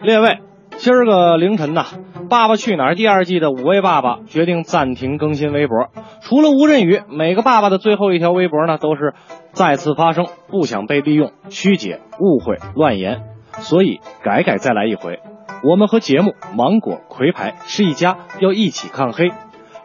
[0.02, 0.40] 列位，
[0.78, 1.86] 今儿个凌晨呐，
[2.28, 5.88] 《爸爸去哪儿》第二季的五位爸爸决定暂停更新微博。
[6.22, 9.14] 除了吴镇宇，每个爸爸的最后一条微博呢，都是
[9.52, 13.24] 再次发生不想被利用、曲解、误会、乱言，
[13.54, 15.20] 所以改改再来一回。
[15.64, 19.32] 我们和节目芒果葵牌是一家，要一起抗黑，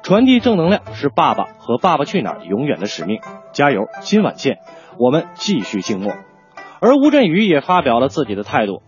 [0.03, 3.20] 传递正能量是爸爸和《爸爸去哪儿》永远的使命。
[3.53, 4.59] 加油，今晚见！
[4.99, 6.12] 我们继续静默。
[6.80, 8.82] 而吴镇宇也发表了自己的态度。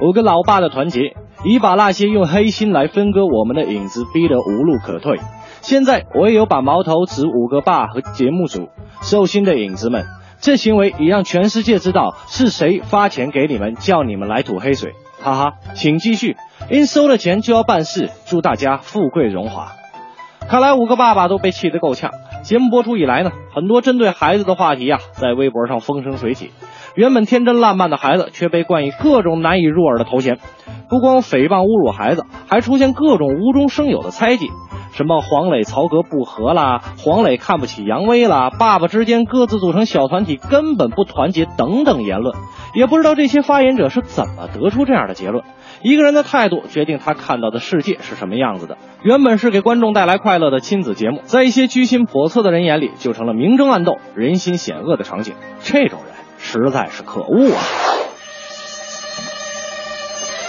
[0.00, 1.14] 五个老爸的团结，
[1.44, 5.20] 已把那些用黑心来分割我们的影子逼得无路可退。
[5.60, 8.68] 现在，唯有把矛头指五个爸和节目组，
[9.02, 10.06] 受心的影子们，
[10.40, 14.94] 这行为已让全世界知道是谁发钱给你们，叫你们来吐黑水。
[15.20, 16.36] 哈哈，请继续，
[16.68, 19.72] 因收了钱就要办事，祝大家富贵荣华。
[20.48, 22.10] 看来五个爸爸都被气得够呛。
[22.42, 26.50] 节目播出以来呢，很多针对孩子的话题呀，在微博上风生水起。
[26.94, 30.38] 原本天真烂漫的孩子，却被冠以各种难以入耳的头衔。
[30.90, 34.48] 不光诽谤侮辱孩子，还出现各种无中生有的猜忌，
[34.92, 42.36] 什么黄磊、曹格不和啦，黄磊看不起杨威啦，爸爸之间各自组成小团体，根本不团结等等言论。
[42.74, 45.44] 也不知道这些发言者是怎么得出这样的结论。
[45.82, 48.76] 一个人的态度决定他看到的世界是什么样子的。
[49.02, 55.34] 原本是给观众带来快乐的亲子节目，在一些居心叵测的人眼里，就成了明争暗斗、人心险恶的场景。
[55.60, 56.11] 这种人
[56.42, 57.62] 实在是可恶啊！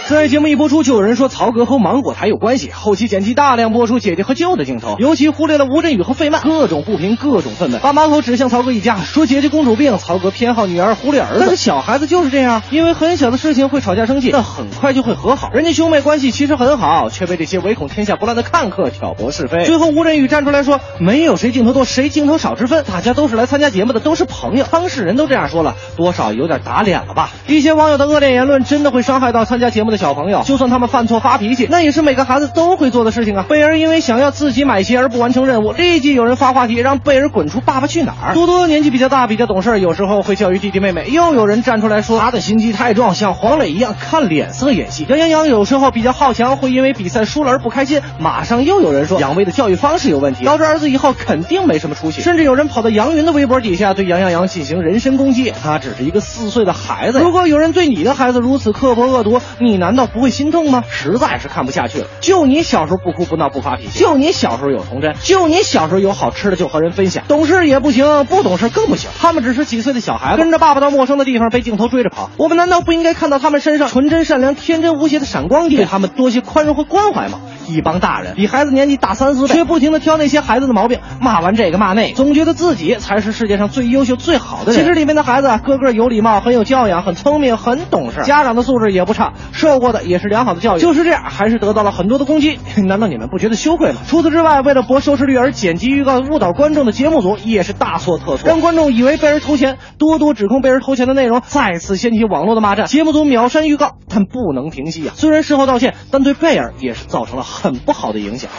[0.06, 2.70] 在节目一播出，就有人说曹格和芒果台有关系。
[2.70, 11.38] 后期剪辑大量播出姐姐和舅的镜头，尤其忽略了吴镇宇和费曼，各种不平，各种愤懑，把矛头指向曹格一家，说姐姐公主病，曹格偏好女儿，忽略儿子。
[11.40, 15.50] 但是小孩子就是这样，因为很小的事情会吵架生气，但很快就会和好。
[15.54, 19.64] 人家兄妹关系其实很好，却被这些唯恐天下不乱的看客挑拨是非。
[19.64, 24.66] 最后吴镇宇站出来说，没有谁镜头多，谁镜头少之分，大家都是来参加节目的，都是朋友。
[24.70, 27.30] 当事人都这样说了，多少有点打脸了吧？
[27.46, 33.44] 一些网友的恶劣言论真的会伤害到参加节目小朋友，就算他们犯错发脾气，那也是每个孩子都会做的事情啊。
[33.48, 38.30] 贝儿因为想要自己买鞋而不完成任务，立即有人发话题让贝儿滚出《爸爸去哪儿》。
[38.34, 41.08] 多多年纪比较大，比较懂事，有时候会教育弟弟妹妹。
[41.08, 45.06] 又有人站出来说他的心机太重，像黄磊一样看脸色演戏。
[45.08, 48.00] 杨洋洋有时候比较好强，会因为比赛输了而不开心。
[48.18, 52.20] 马上又有人说杨威的教育方式有问题，导致儿子以后肯定没什么出息。
[52.20, 57.20] 甚至有人跑到杨云的微博底下对杨洋洋进行人身攻击，他只是一个四岁的孩子。
[57.20, 60.82] 如果有人对你的孩子如此刻薄恶毒，你呢难道不会心痛吗？
[60.88, 62.06] 实在是看不下去了。
[62.22, 69.10] 就你小时候不哭不闹不发脾气，就你小时候有童真，就你小时候有好吃的就和人分享，懂事也不行，不懂事更不行。
[69.18, 72.30] 他们只是几岁的小孩子，跟着爸爸到陌生的地方被镜头追着跑。
[72.38, 77.40] 我们难道不应该看到他们身上纯真善良、天真无邪的闪光点，对他们多些宽容和关怀吗？
[77.66, 84.80] 一帮大人比孩子年纪大三四倍，却不停的挑那些孩子的毛病，骂完这个骂那个，总觉得自己才是世界上最优秀、最好的人。
[84.80, 90.80] 其实里面的孩子个个有礼貌，很有教养，很聪明，很懂事，家长的素质也不差，受过的也是良好的教育。
[90.80, 92.58] 就是这样，还是得到了很多的攻击。
[92.86, 94.00] 难道你们不觉得羞愧吗？
[94.06, 102.86] 除此之外，为了博收视率而剪辑预告误导观众的节目组也是大错特错，让观众以为被人偷钱，多多指控被人偷钱的内容，再次掀起网络的骂战。
[102.86, 105.14] 节目组秒删预告，但不能停息啊！
[105.16, 108.50] 虽然事后道歉，但对贝尔也是造成了很不好的影响。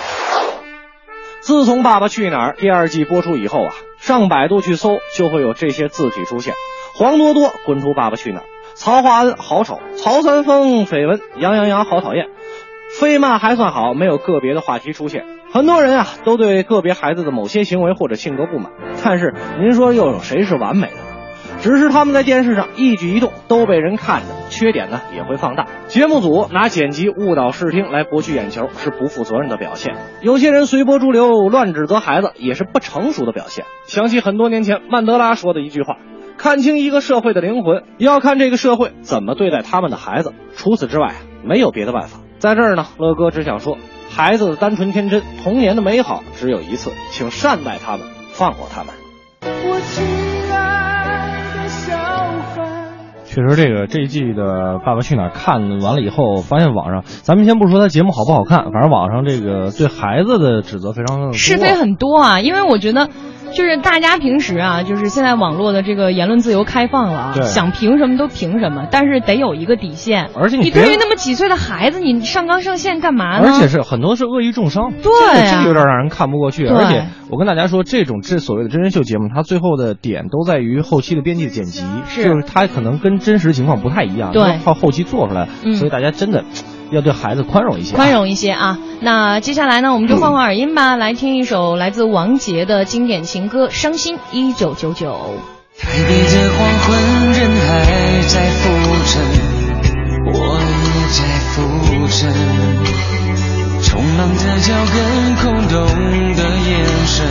[1.42, 6.56] 自从《爸爸去哪儿》第二季播出以后啊，上百度去搜就会有这些字体出现：
[6.96, 8.44] 黄多多滚出《爸爸去哪儿》，
[8.74, 12.28] 曹华恩好丑，曹三丰绯闻，杨洋洋好讨厌。
[13.00, 15.26] 飞骂还算好，没有个别的话题出现。
[15.52, 18.72] 很多人啊都对个别孩子的某些行为或者性格不满，
[19.04, 21.05] 但是您说又有谁是完美的？
[21.62, 25.68] 只是他们在电视上一举一动都被人看着，缺点呢也会放大。
[25.88, 29.96] 节目组拿剪辑误导视听来博取眼球，是不负责任的表现。
[30.22, 33.66] 有些人随波逐流，乱指责孩子，也是不成熟的表现。
[33.88, 35.98] 想起很多年前曼德拉说的一句话
[36.38, 40.34] ：“看清一个社会的灵魂，要看这个社会怎么对待他们的孩子。
[40.56, 43.78] 除此之外，没有别的办法。”在这儿呢，乐哥只想说，
[44.10, 48.94] 孩子的单纯天真，童年的美好只有一次，请善待他们，放过他们。
[49.42, 49.80] 我
[53.36, 63.10] 确实，这个这一季的《爸爸去哪儿》看完了以后，发现网上，咱们先不说他节目好不好看，反正网上这个对孩子的指责非常是非很多啊，因为我觉得。
[63.56, 70.30] 就是大家平时啊，就是现在网络的这个言论自由开放了啊，想评什么都评什么，但是得有一个底线。
[70.36, 73.48] 而且你你对于那么几岁的孩子，你上纲上线干嘛呢？
[73.48, 76.68] 而且是很多是恶意重伤，对这个啊这个有点让人看不过去。
[76.68, 86.44] 而且我跟大家说，这种这所谓的真人秀节目，它最后的点都在于后期的编辑剪辑，是就是它可能跟真实情况不太一样，对靠后期做出来，嗯所以大家真的
[86.92, 87.98] 要对孩子宽容一些啊。
[87.98, 88.80] 宽容一些啊。
[89.02, 95.12] 那接下来呢，我们就换换耳音吧，来听一首来自王杰的经典情歌《伤心一九九九》。
[95.82, 96.96] 台北的黄昏，
[97.34, 97.84] 人还
[98.28, 98.64] 在浮
[99.06, 99.22] 沉，
[100.34, 100.38] 我
[100.82, 101.20] 也在
[101.52, 101.56] 浮
[102.08, 102.32] 沉。
[103.82, 104.96] 匆忙的脚跟，
[105.36, 105.76] 空洞
[106.36, 106.74] 的眼
[107.06, 107.28] 神，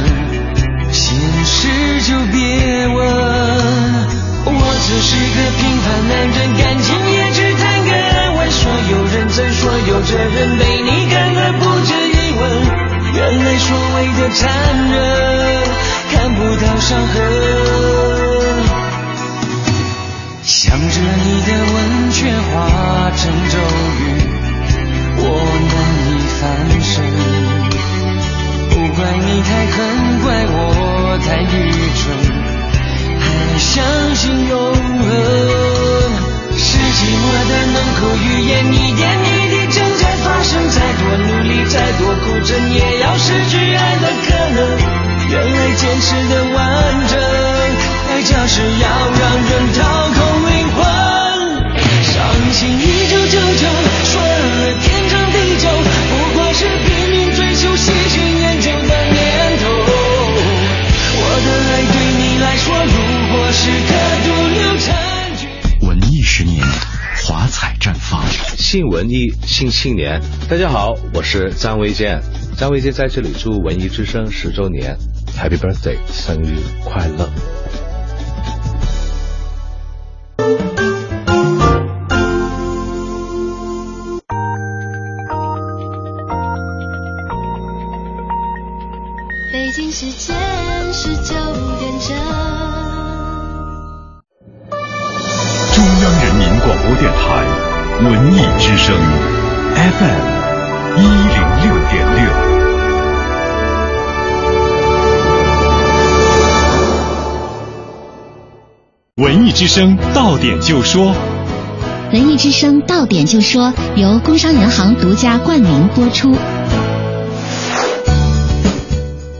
[0.92, 1.56] 现实
[2.02, 2.36] 就别
[2.86, 2.94] 问。
[4.46, 4.52] 我
[4.86, 7.16] 只是个平凡男人，感情也
[8.50, 12.42] 所有认真所有责任被你看得不值一文
[13.14, 14.94] 原来所谓的残忍
[16.10, 17.14] 看不到伤痕
[20.42, 23.58] 想着你的吻却化成咒
[24.00, 24.02] 语
[25.16, 25.22] 我
[25.70, 25.76] 难
[26.06, 26.40] 以翻
[26.82, 26.92] 身
[28.70, 29.76] 不怪你太狠
[30.22, 31.52] 怪我太愚
[31.96, 32.02] 蠢
[33.20, 33.22] 还
[33.58, 35.08] 相信永恒
[36.58, 36.93] 是。
[45.84, 47.20] 坚持的完整
[48.08, 50.82] 代价是要让人掏空灵魂
[52.02, 53.68] 伤心一九九九
[54.18, 55.68] 了天长地久
[56.08, 58.94] 不过是拼命追求喜新厌旧的
[59.58, 59.62] 头
[61.20, 62.96] 我的爱对你来说如
[63.36, 63.92] 果是个
[64.24, 66.64] 毒瘤残局文艺十年
[67.26, 68.24] 华彩绽放
[68.56, 70.18] 新文艺新青年
[70.48, 72.22] 大家好我是张卫健。
[72.56, 74.96] 张卫健在这里祝文艺之声十周年。
[75.36, 77.53] ，Happy Birthday，生日快乐！
[109.74, 111.12] 声到点就说，
[112.12, 116.30] 文艺之声到点就说由工商银行独家冠名播出。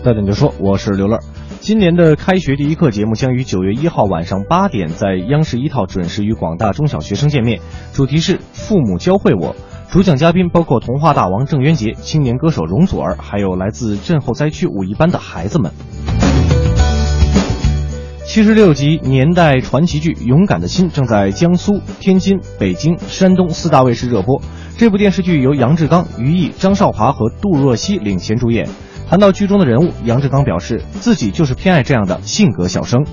[0.03, 1.21] 到点就说，我是刘乐。
[1.61, 7.61] 今年的开学第一课节目将于九月一号晚上八点在央视一套准时与广大中小学生见面，
[7.93, 9.55] 主题是“父母教会我”。
[9.89, 15.71] 主讲嘉宾包括童话大王郑渊洁、青年歌手容祖儿，还有来自震后灾区五一班的孩子们。
[18.35, 24.43] 七十六集年代传奇剧《勇敢的心》正在江苏、天津、北京、山东四大卫视热播。
[24.77, 28.69] 这部电视剧由杨志刚、于毅、张少华和杜若溪领衔主演。
[29.09, 33.05] 谈到剧中的人物，杨志刚表示自己就是偏爱这样的性格小生。《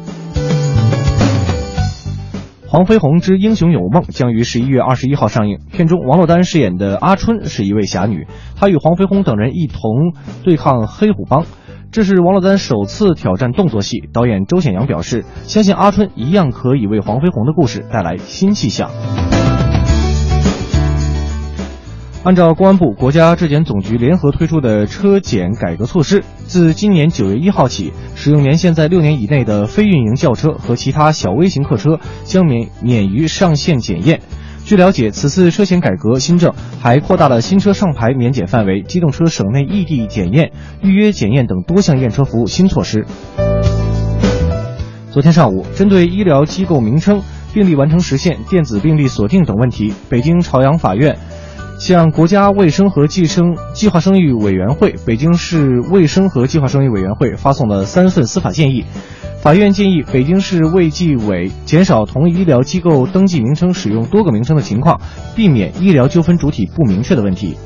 [2.68, 5.60] 黄飞鸿之英雄有梦》将于十一月二十一号上映。
[5.72, 11.46] 片中王珞丹饰演的阿春是一位侠女，她与黄飞鸿等人一同对抗黑虎帮。
[11.92, 14.10] 这是王珞丹首次挑战动作戏。
[14.14, 18.90] 导演周显阳表示，相信阿春一样可以为黄飞鸿的故事带来新气象。
[22.24, 34.22] 按照公安部、国家质检总局联合推出的车检改革措施，自今年九月一号起，使用年限在六年以内的非运营轿车和其他小微型客车将免免于上线检验。
[34.72, 43.06] 据了解，此次车险改革新政还扩大了新车上牌免检范围、机动车省内异地检验、预约检验等多项验车服务新措施。
[45.12, 47.22] 昨天上午，针对医疗机构名称、
[47.54, 51.18] 病历完成实现、电子病历锁定等问题，北京朝阳法院。
[51.78, 58.86] 向国家卫生和计生计划生育委员会、北京市卫生和计划生育委员会发送了三份司法建议。
[59.42, 65.02] 法院建议北京市卫计委减少同医疗机构登记名称使用多个名称的情况，
[65.36, 67.58] 避免医疗纠纷主体不明确的问题。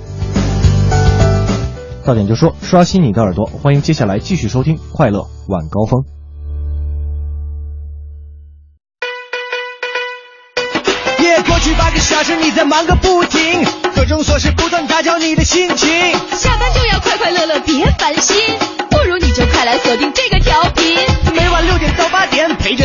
[2.06, 6.00] 到点就说，刷新你的耳朵，欢迎接下来继续收听《快乐晚高峰》。
[11.22, 15.90] 夜过去八个小时，你在忙个不停，各种琐事不断打搅你的心情。
[16.38, 18.38] 下班就要快快乐乐，别烦心，
[18.90, 20.85] 不如你就快来锁定这个调频。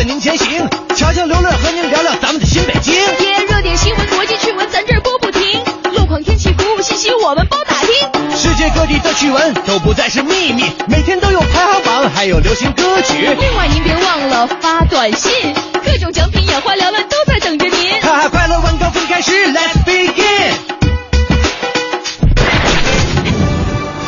[0.03, 2.93] 您前行，悄悄刘乐和您聊聊咱们的新北京。
[2.95, 5.63] 耶，热点新闻、国际趣闻，咱这儿播不停。
[5.93, 7.89] 路况、天气、服务信息，我们包打听。
[8.35, 13.13] 世界各地的趣闻都不再是秘密，每天都有排行榜，还有流行歌曲。
[13.39, 15.31] 另外您别忘了发短信，
[15.85, 18.01] 各种奖品眼花缭乱都在等着您。
[18.01, 20.53] 哈哈，快乐晚高峰开始，Let's begin。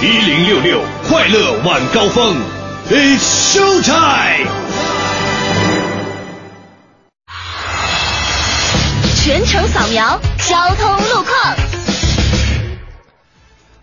[0.01, 2.35] 一零六六快乐晚高峰
[2.89, 5.02] ，It's show time。
[9.23, 11.33] 全程扫描交通路况。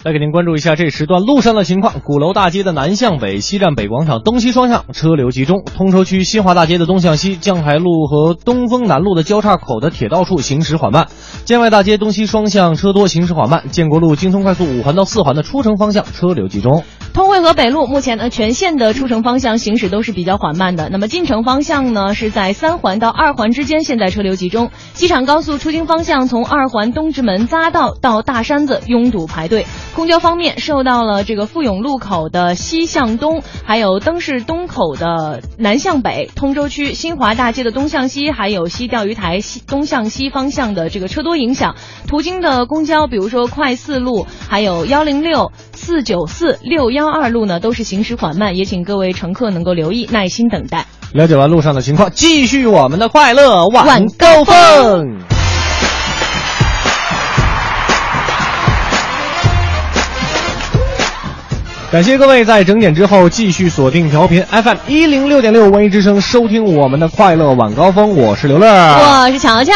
[0.05, 2.01] 来给您关注一下这时段路上的情况。
[2.01, 11.07] 鼓楼大街的南向北、西站北广场东西双向车流集中；通州区新华大街的东向西、江台路和东风南路的交叉口的铁道处行驶缓慢；
[11.47, 16.84] 建外大街东西双向车多，行驶缓慢；建国路京通快速五环到四环的出城方向车流集中。
[17.13, 20.89] 通惠河北路目前呢，全线的出城方向行驶都是比较缓慢的。
[20.91, 24.71] 那么进城方向呢，是在三环到二环之间，现在车流集中。
[24.95, 29.67] 机场高速出京方向，从二环东直门匝道到大山子拥堵排队。
[29.95, 41.75] 公交方面，受到了这个富永路口的西向东，还有灯市东口的南向北，通州区新华大街的东向西，还有西钓鱼台西东向西方向的这个车多影响。
[42.07, 50.86] 途经的公交，比如说快四路，还有幺零六、四九四、六幺幺二路呢，都是行驶缓慢，也请各位乘客能够留意，耐心等待。
[51.14, 55.39] 了解完路上的情况，继续我们的快乐晚高峰。
[61.91, 68.14] 感谢各位在整点之后继续锁定调频 FM 一零六点六文艺之声，收听我们的快乐晚高峰。
[68.14, 69.72] 我是刘乐，我是乔乔。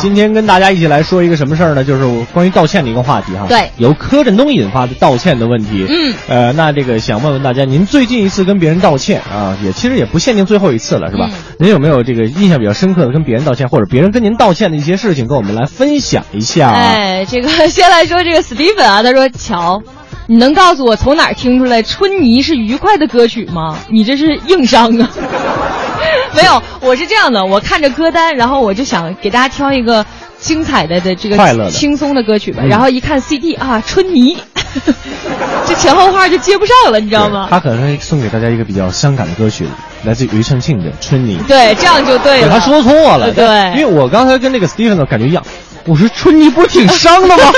[0.00, 1.84] 今天跟大家一起来说一个什么事儿呢？
[1.84, 3.46] 就是关于道歉的一个话题哈。
[3.48, 5.86] 对，由柯震东引发的道歉的问题。
[5.88, 11.28] 嗯，呃，那这个想问问大家，您最近一次跟别人道歉啊，也其实也不限定最后一次了，是吧？
[11.30, 16.68] 嗯您有没有这个印象比较深刻的跟别人道歉，或者别人跟您道歉的一些事情，跟我们来分享一下？
[16.72, 19.80] 哎，这个先来说这个 Steven 啊，他说乔。
[20.26, 23.78] 你能告诉我从哪儿听出来《春泥》是愉快的歌曲吗？
[23.90, 25.10] 你这是硬伤啊！
[26.34, 30.04] 没有，我是这样的，我看着歌单，然后我就想给大家挑一个
[30.38, 32.62] 精彩的的这个快乐轻松的歌曲吧。
[32.64, 34.34] 嗯然后一看 CD 啊，《春泥》，
[35.66, 37.46] 这前后话就接不上了，你知道吗？
[37.50, 39.66] 他可能送给大家一个比较伤感的歌曲，
[40.04, 41.38] 来自于庾澄庆的《春泥》。
[41.46, 42.48] 对，这样就对了。
[42.48, 43.46] 他说错了，对，
[43.78, 45.44] 因为我刚才跟那个 Steven 的感觉一样，
[45.86, 47.44] 我说春泥不是挺伤的吗？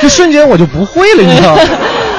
[0.00, 1.56] 这瞬间我就不会了，你知道？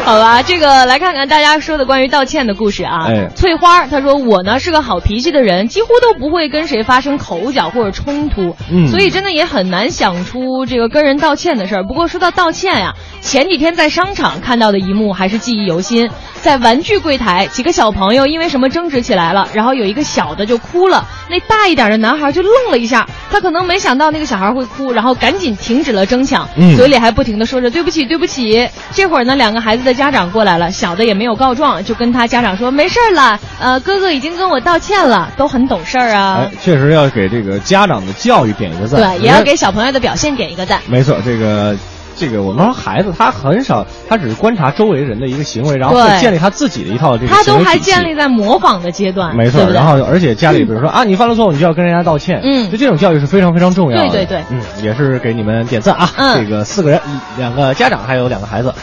[0.06, 3.06] 好吧，这个来看看大家说的关于道歉的故事啊。
[3.08, 3.30] 哎。
[3.36, 8.88] 翠花她说我呢是个好脾气的人，几乎都不会跟谁发生口角或者冲突，嗯。
[8.88, 11.84] 所以真的也很难想出这个跟人道歉的事儿。
[11.84, 16.10] 不过说到道歉呀，前几天在商场看到的一幕还是记忆犹新，
[16.42, 26.76] 在玩具柜台，几个小朋友因为什么争执起来了，然后有一个小的就哭了，那大一点的男孩就愣了一下，他可能没想到那个小孩会哭，然后赶紧停止了争抢，嗯。
[26.76, 28.68] 嘴里还不停的说着对不起对不起。
[28.94, 39.02] 这会儿呢，两个孩子的家长过来了，小的也没有告状，就跟他家长说没事儿了，呃，哥哥已经跟我道歉了，都很懂事儿啊哎。，确实要给这个家长的教育点一个赞。
[39.02, 40.80] 对，也要给小朋友的表现点一个赞。
[40.88, 41.76] 没错，这个
[42.16, 54.10] 这个我们说孩子他很少，他只是观察周围人的一个行为，然后建立他自己的一套这个他都还建立在模仿的阶段，没错对，对然后而且家里比如说啊，你犯了错误，你就要跟人家道歉，嗯就这种教育是非常非常重要的。
[54.10, 56.10] 对对对嗯，也是给你们点赞啊。
[56.18, 57.00] 嗯这个四个人，
[57.38, 58.74] 两个家长还有两个孩子。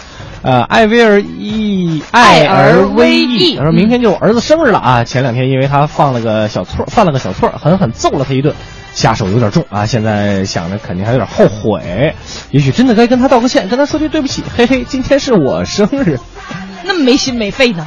[0.43, 5.05] 呃，艾薇儿 E 爱儿儿威威毅他说明天就我儿子生日了啊！
[5.05, 8.55] 前两天因为他犯了个小错，犯了个小错，狠狠揍了他一顿，
[8.93, 9.87] 下手有点重啊！
[9.87, 12.15] 现在想着肯定还有点后悔，
[12.51, 16.19] 也许真的该跟他道个歉，跟他说句对不起，嘿嘿，今天是我生日。
[16.85, 17.85] 那么没心没肺呢。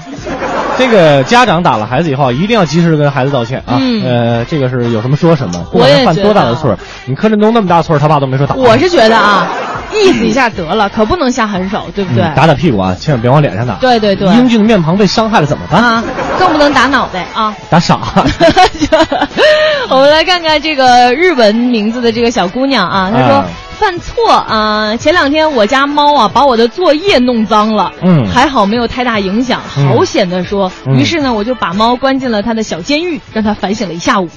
[0.78, 3.80] 这个家长打了孩子以后，一定要及时地跟孩子道歉啊！
[3.80, 8.54] 嗯呃，这个是有什么说什么，不管他犯多大的错，你柯震东那么大错，他爸都没说打。
[8.56, 9.48] 我是觉得啊，
[9.94, 12.24] 意思一下得了，可不能下狠手，对不对？
[12.24, 13.76] 嗯打打屁股啊，千万别往脸上打。
[13.76, 15.82] 对对对英俊的面庞被伤害了怎么办？
[15.84, 16.04] 啊，
[16.40, 17.56] 更不能打脑袋啊！
[17.70, 18.00] 打傻。
[19.90, 23.36] 我们来看看这个日文名字的这个小姑娘啊，她说。
[23.38, 23.46] 啊
[23.82, 30.72] 犯错啊、前两天我家猫啊把我的作业弄脏了，嗯还好没有太大影响，嗯好险的说。
[30.86, 34.30] 嗯于是呢，我就把猫关进了它的小监狱，让它反省了一下午。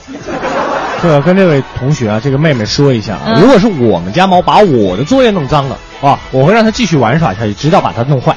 [1.04, 8.34] 这个跟这位同学啊，这个妹妹说一下啊，嗯如果是我们家猫把我的作业弄脏了啊，我会让它继续玩耍下去，直到把它弄坏。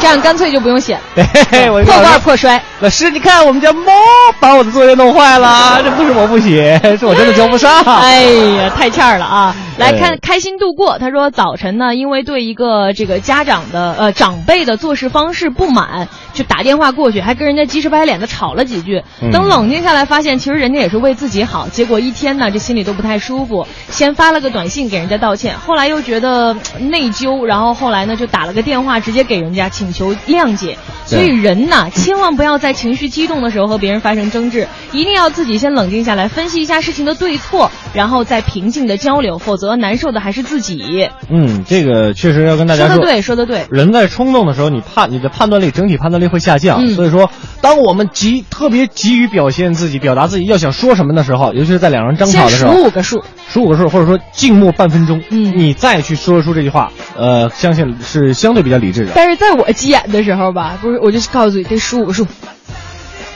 [0.00, 2.60] 这样干脆就不用写 了，嘿嘿，我破罐破摔。
[2.80, 3.92] 老师，你看我们家猫
[4.40, 7.80] 把我的作业弄坏了，这不是我不写，是我真的交不上。
[7.84, 9.54] 哎呀，太欠儿了啊！
[9.76, 19.02] 来看开心度过，他说早晨呢，因为对一个这个家长的呃长辈的做事方式不满，就打电话过去，还跟人家急赤白脸的吵了几句。
[19.20, 23.66] 嗯等冷静下来，发现其实人家也是为自己好，结果一天呢，这心里都不太舒服。
[23.90, 30.76] 先发了个短信给人家道歉，后来又觉得呃内疚，然后后来呢就打了个电话，直接给人家请求谅解。
[31.06, 41.08] 所以人呐，千万不要在情绪激动的时候和别人发生争执，一定要自己先冷静下来，分析一下事情的对错，然后再平静的交流，否则难受的还是自己。
[41.28, 43.66] 嗯，这个确实要跟大家说，说的对，说的对。
[43.70, 46.84] 人在冲动的时候，你判你的判断力整体判断力会下降。
[46.84, 47.30] 嗯所以说，
[47.60, 59.12] 当我们急特别急于表现自己、表达自己要想说什么的时候，尤其是在两人争吵的时候，十五个数，十五个数，或者说静默半分钟，嗯，你再去说出这句话，呃，相信是相对比较理智的。
[59.14, 62.26] 但是在我急眼的时候吧，不是，我就告诉你，这十五个数，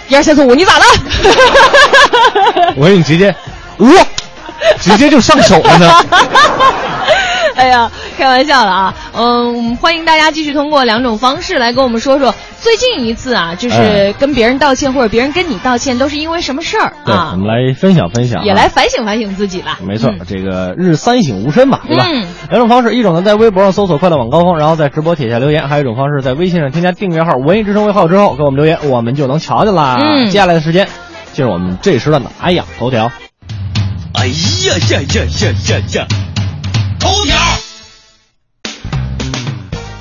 [0.08, 0.84] 一二三四五，你咋了？
[2.76, 3.34] 我给你直接，
[3.78, 3.88] 我
[4.78, 5.90] 直接就上手了呢。
[7.56, 12.34] 哎呀，开玩笑了啊，嗯，欢迎大家继续通过两种方式来跟我们说说。
[12.60, 14.12] 最近一次啊，就是哎。
[14.18, 19.78] 跟别人道歉或者别人跟你道歉都是因为什么事儿对，我啊，们来分享分享、啊，也来反省反省自己吧。
[19.86, 20.20] 没错，嗯。
[20.26, 22.06] 这个日三省吾身嘛，对吧？
[22.10, 22.26] 嗯。
[22.48, 29.96] 两种方式，一种呢在微博上搜索“快乐晚高峰”，然后在直播帖下留言；还有一种方式在微信上添加订阅号“文艺之声”为号之后给我们留言，我们就能瞧见啦。
[30.00, 30.26] 嗯。
[30.30, 30.88] 接下来的时间
[31.32, 33.10] 进入我们这时段的“哎呀头条。
[34.14, 34.32] 哎呀
[34.90, 36.06] 呀呀呀呀呀！
[37.04, 37.36] 头条。”。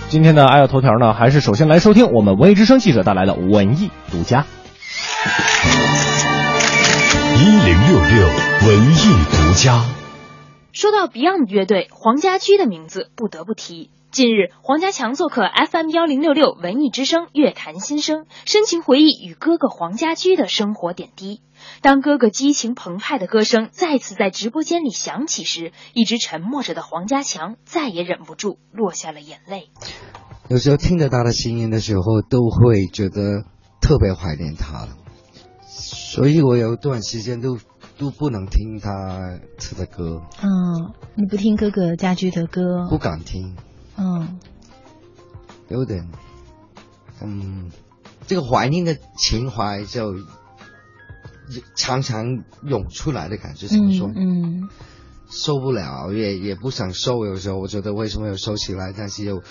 [0.09, 4.45] 今天的“爱要头条”呢，还是首先来收听我们文艺之声记者带来的文艺独家。
[7.35, 8.27] 一零六六
[8.67, 8.97] 文艺
[9.31, 9.83] 独家。
[10.71, 13.89] 说到 Beyond 乐队，黄家驹的名字不得不提。
[14.11, 21.41] 近日，黄家强做客 FM 幺零六六文艺之声乐坛新生，深情回忆与哥哥黄家驹的生活点滴。
[21.84, 29.69] 当哥哥激情澎湃的歌声再次在直播间里响起时，一直沉默着的黄家强再也忍不住落下了眼泪。
[30.47, 33.43] 有时候听着他的声音的时候，都会觉得
[33.81, 34.95] 特别怀念他了，
[35.67, 37.57] 所以我有一段时间都
[37.97, 40.47] 都不能听他唱的歌，嗯，
[41.15, 42.61] 你不听哥哥家驹的歌？
[42.89, 43.57] 不敢听，
[43.97, 44.39] 嗯，
[45.67, 46.07] 有点，
[47.21, 47.69] 嗯，
[48.25, 50.13] 这个怀念的情怀就
[51.75, 54.11] 常常涌出来的感觉，怎么说？
[54.15, 54.69] 嗯，
[55.29, 57.25] 受不了，也也不想收。
[57.25, 59.41] 有时候我觉得为什么要收起来，但是又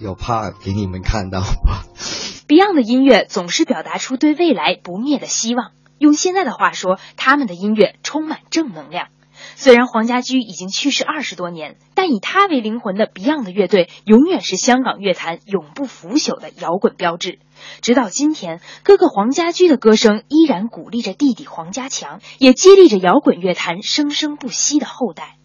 [0.00, 1.84] 又怕给你们看到吧。
[2.46, 5.72] Beyond 的音乐总是表达出对未来不灭的希望。
[5.98, 9.08] 用现在的话说，他们的音乐充满正能量。
[9.56, 17.38] 虽然黄家驹已经去世二十多年，但以他为灵魂的 Beyond 乐队永远是香港乐坛永不腐朽的摇滚标志。
[17.80, 25.36] 直到今天，哥哥黄家驹的歌声依然鼓励着弟弟黄家强，也激励着摇滚乐坛生生不息的后代。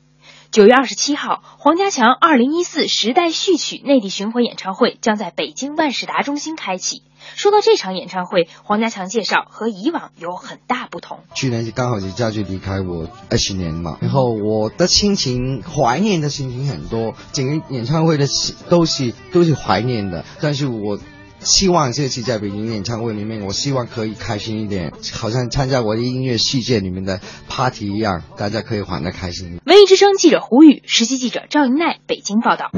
[0.52, 7.04] 九月二十七号，黄家强二零一四时代序曲内地巡回演唱会将在北京万事达中心开启。
[7.36, 11.20] 说到这场演唱会，黄家强介绍和以往有很大不同。
[11.34, 18.28] 去年刚好是家驹离开我二十年嘛，然后我的心情怀念的心情很多，整个演唱会的
[18.70, 21.00] 都是都是怀念的，但是我。
[21.42, 29.62] 希望这次在北京演唱会里面，我希望可以开心一点，好像参加我的音乐世界里面的 party 一样，大家可以玩的开心。
[29.66, 32.70] 文艺之声记者胡宇，实习记者赵云奈，北京报道。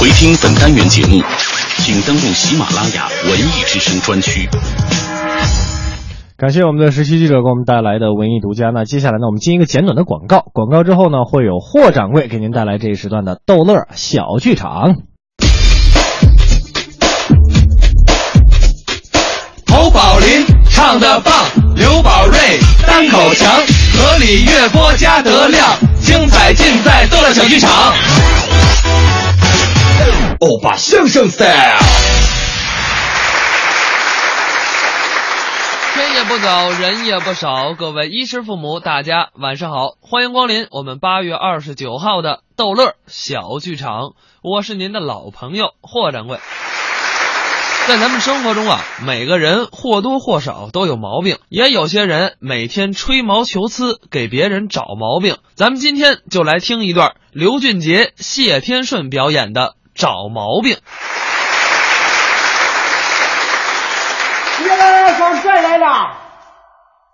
[0.00, 1.22] 回听本单元节目，
[1.84, 4.48] 请登录喜马拉雅文艺之声专区。
[6.38, 8.70] 感谢我们的实习记者给我们带来的文艺独家。
[8.70, 14.94] 那接下来呢，我们进一个简短的广告，广告之后呢，会有霍掌柜给您带来这一时段的逗乐小剧场。
[19.70, 21.34] 侯宝林唱的棒，
[21.76, 22.38] 刘宝瑞
[22.86, 23.60] 单口强，
[23.92, 25.68] 河里月波加德亮，
[26.00, 27.92] 精彩尽在逗乐小剧场。
[30.40, 31.78] 欧巴相声 style。
[35.94, 46.38] 天也不早，人也不少，各位衣食父母，大家晚上好，欢迎光临我们八月二十九号的逗乐小剧场，我是您的老朋友霍掌柜。
[47.86, 55.36] 在咱们生活中啊，每个人或多或少都有毛病，也有些人每天吹毛求疵，给别人找毛病。
[55.54, 59.60] 咱们今天就来听一段刘俊杰、谢天顺表演的
[59.94, 60.74] 《找毛病》。
[64.62, 65.86] 你来上这来了？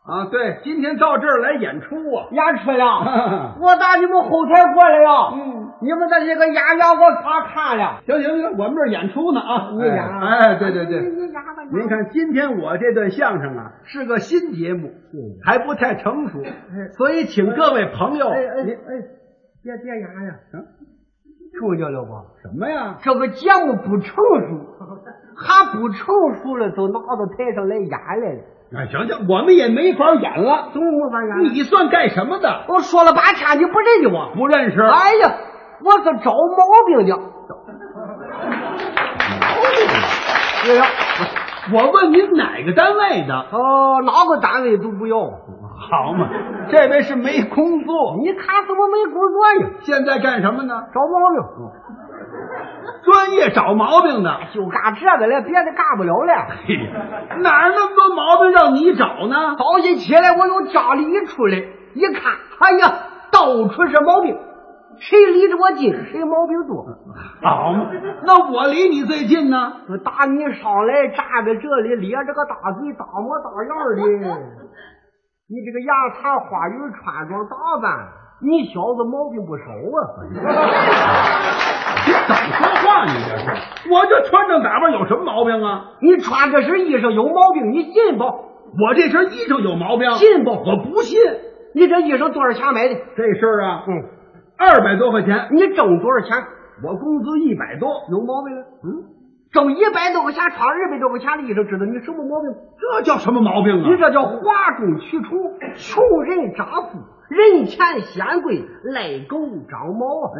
[0.02, 3.54] 啊，对，今天到这儿来演出啊，演出了。
[3.60, 5.32] 我打你们后台过来了。
[5.34, 7.22] 嗯，你们这些个演员我全
[7.52, 8.00] 看了。
[8.06, 9.70] 行行行，我们这儿演出呢啊。
[9.72, 11.00] 你演哎，对对对。
[11.00, 11.62] 你演吧。
[11.70, 14.90] 您看，今天我这段相声啊是个新节目，
[15.44, 16.42] 还不太成熟，
[16.96, 18.66] 所以请各位朋友，哎哎哎，
[19.62, 20.34] 别别演呀。
[20.54, 20.66] 嗯，
[21.52, 22.24] 听见了吧？
[22.42, 22.96] 什么呀？
[23.02, 24.14] 这个节目不成熟，
[25.36, 28.40] 还不成熟了，都拿到台上来演来了。
[28.72, 30.70] 哎，行行，我们也没法演了。
[30.72, 31.54] 怎么没法演？
[31.54, 32.64] 你算干什么的？
[32.68, 34.30] 我说了半天，你不认识我？
[34.36, 34.80] 不认识。
[34.80, 35.34] 哎呀，
[35.84, 37.18] 我是找毛病的。
[40.64, 40.84] 对 呀，
[41.74, 43.34] 我问您哪个单位的？
[43.34, 45.16] 哦，哪个单位都不要。
[45.90, 46.28] 好嘛，
[46.70, 48.16] 这位是没工作。
[48.22, 49.70] 你看怎么没工作呀？
[49.80, 50.74] 现在干什么呢？
[50.94, 51.40] 找毛病。
[53.02, 56.46] 专业找毛病的，就干这个了，别的干不了了。
[56.66, 56.76] 嘿，
[57.42, 59.56] 哪儿那么多毛病让你找呢？
[59.58, 61.56] 早起起来，我从家里一出来，
[61.94, 62.92] 一看，哎呀，
[63.32, 64.36] 到处是毛病，
[64.98, 66.86] 谁离着我近，谁毛病多。
[67.42, 67.90] 好嘛，
[68.24, 69.72] 那我离你最近呢？
[70.04, 74.40] 打你上来站在这里，咧着个大嘴，大模大样的，
[75.50, 77.90] 你这个牙擦花语，穿装打扮。
[78.40, 80.22] 你小子毛病不少啊！
[82.06, 83.04] 你怎么说话？
[83.04, 83.50] 你这是？
[83.90, 85.90] 我这穿着打扮有什么毛病啊？
[86.00, 88.22] 你穿这身衣裳有毛病，你信不？
[88.22, 90.52] 我这身衣裳有毛病，信不？
[90.52, 91.18] 我不信。
[91.74, 92.94] 你这衣裳多少钱买的？
[93.16, 94.04] 这身啊，嗯，
[94.56, 95.48] 二百多块钱。
[95.50, 96.46] 你挣多少钱？
[96.84, 98.62] 我工资一百多，有毛病了？
[98.84, 99.02] 嗯。
[99.52, 102.54] 挣一百多块钱，穿二百多块钱的衣裳，知道你什么毛病？
[102.78, 103.90] 这叫什么毛病啊？
[103.90, 105.30] 你这叫哗众取宠，
[105.74, 106.98] 穷人乍富，
[107.28, 109.38] 人前显贵，赖狗
[109.68, 110.30] 长毛。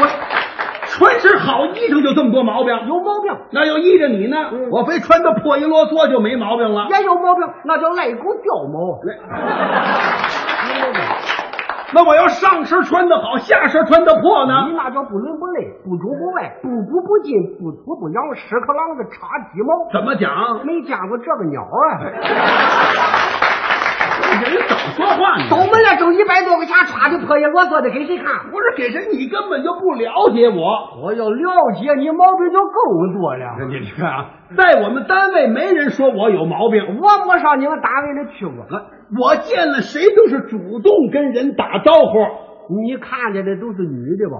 [0.00, 0.06] 我
[0.86, 2.74] 穿身好衣裳就这么多毛病？
[2.88, 3.32] 有毛病？
[3.52, 4.50] 那要依着你呢？
[4.52, 6.88] 嗯、我非穿的破衣啰嗦就没毛病了？
[6.90, 8.98] 也有毛病，那叫赖狗掉毛。
[11.92, 14.66] 那我要上身穿的好，下身穿的破呢？
[14.68, 19.90] 你那叫不伦不类，不中不外，不古不今，不土不洋，屎壳郎子插鸡毛。
[19.92, 20.64] 怎么讲？
[20.64, 23.29] 没见过这个鸟啊！
[24.90, 25.48] 说话呢？
[25.50, 28.50] 都没了，挣一百多块钱，歘的破衣啰嗦的给谁看？
[28.50, 31.02] 不是给谁，你根本就不了解我。
[31.02, 32.78] 我要了解你，毛病就够
[33.14, 33.44] 多了。
[33.68, 38.66] 你你看啊，在我们单位没人说我有毛病，我没上你们单位里去过。
[39.20, 42.18] 我见了谁都是主动跟人打招呼。
[42.70, 44.36] 你看见的都是女的吧？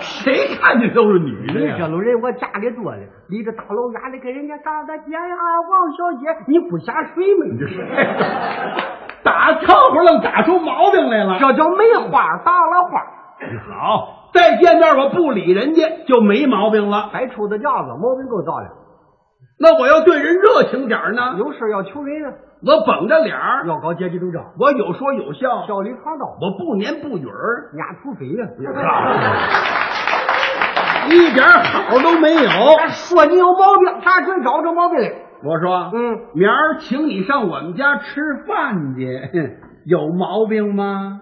[0.00, 1.74] 谁看见都是女的呀？
[1.74, 2.98] 你这种人我家里多了，
[3.28, 5.20] 离着大老远的跟人家大大姐呀，
[5.70, 7.46] 王小姐，你不下水吗？
[7.50, 7.84] 你这是
[9.22, 13.02] 打招呼愣打出毛病来了，这叫没话打了话。
[13.68, 17.08] 好，再见面我不理人家就没毛病了。
[17.12, 18.81] 还出的架子，毛病够大了。
[19.58, 21.36] 那我要对人热情点儿呢？
[21.38, 22.32] 有事要求人啊，
[22.66, 28.48] 我绷着脸儿，要搞阶级斗争，我有说有笑，笑里藏刀，我不言不语儿，撵土匪呀，
[31.10, 32.50] 一点好都没有。
[32.88, 35.12] 说你有毛病，他真找着毛病来。
[35.44, 39.20] 我说，嗯，明儿请你上我们家吃饭去，
[39.84, 41.20] 有毛病吗？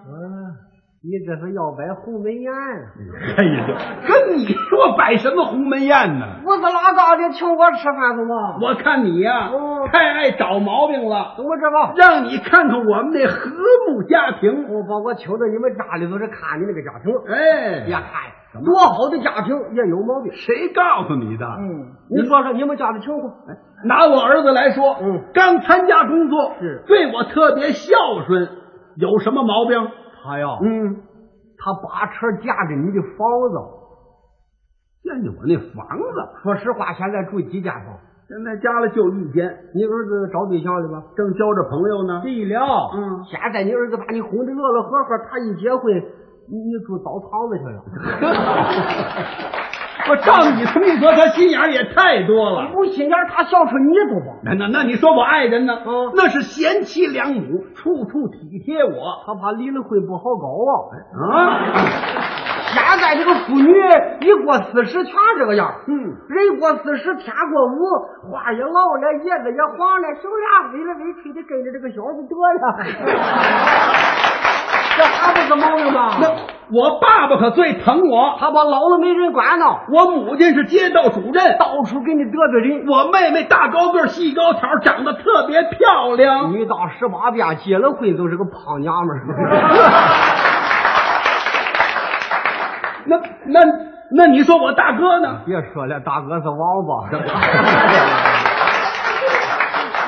[1.03, 2.53] 你这是要摆鸿门宴？
[2.53, 3.67] 哎呀，
[4.07, 6.27] 跟你说摆什么鸿门宴呢？
[6.45, 8.59] 胡子拉碴的，请我吃饭怎么？
[8.61, 11.33] 我看你呀、哦太爱找毛病了。
[11.39, 11.95] 怎么着吧？
[11.97, 13.51] 让你看看我们那和
[13.89, 14.69] 睦家庭。
[14.69, 20.31] 我把我求到你们家里头是看你那个家庭，哎，别看多好的家庭也有毛病。
[20.35, 21.47] 谁告诉你的？
[21.47, 23.33] 嗯，你说说你们家的情况。
[23.87, 27.97] 拿我儿子来说，嗯，刚参加工作，是对我特别孝
[28.27, 28.49] 顺，
[28.97, 29.81] 有什么毛病？
[30.23, 31.01] 他呀，嗯，
[31.57, 33.57] 他把车架着你的房子。
[35.03, 37.99] 见见我那房子，说实话，现在住几间房？
[38.29, 39.57] 现在家里就一间。
[39.75, 41.03] 你儿子找对象了吧？
[41.17, 42.21] 正交着朋友呢。
[42.23, 45.93] 对了，嗯，现在你儿子把你哄得乐乐呵呵，他一结婚，
[46.47, 47.83] 你你住澡堂子去了。
[50.09, 52.71] 我照你这么一说，他心眼儿也太多了。
[52.73, 54.39] 不心眼儿，他孝顺你多吧？
[54.45, 55.75] 那那那你说我爱人呢？
[55.87, 59.23] 嗯那是贤妻良母，处处体贴我。
[59.27, 60.97] 他怕离了婚不好搞啊！
[61.13, 61.61] 啊，
[62.71, 63.73] 现在这个妇女
[64.21, 65.93] 一过四十全这个样，嗯，
[66.29, 72.63] 人过四十天过五，花也老了，叶子也黄了，小呀微了委屈的跟着这个小子得了。
[75.01, 76.11] 这还不是毛病吗？
[76.21, 76.29] 那
[76.71, 79.65] 我爸爸可最疼我，他把老了没人管呢。
[79.91, 82.87] 我母亲是街道主任，到处给你得罪人。
[82.87, 86.53] 我妹妹大高个儿细高挑，长得特别漂亮。
[86.53, 89.25] 女大十八变，结了婚都是个胖娘们儿。
[93.07, 93.61] 那那
[94.13, 95.41] 那你说我大哥呢？
[95.47, 97.09] 别说了，大哥是王八。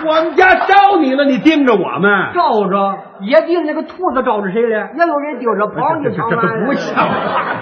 [0.04, 4.90] 我们家招你了，你盯着我们，照着野地那个兔子照着谁了？
[4.96, 7.56] 也有人盯着跑，你想这这不像话。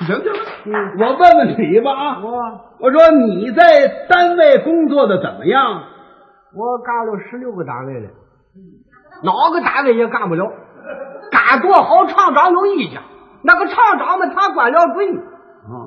[0.00, 2.30] 行行了，我问问你吧啊，我
[2.80, 5.82] 我说你在单位工作的怎么样？
[6.54, 8.08] 我干了十六个单位了，
[9.22, 10.52] 哪个单位也干不了，
[11.30, 13.00] 干多好厂长有意见，
[13.42, 15.06] 那个厂长们他管了嘴。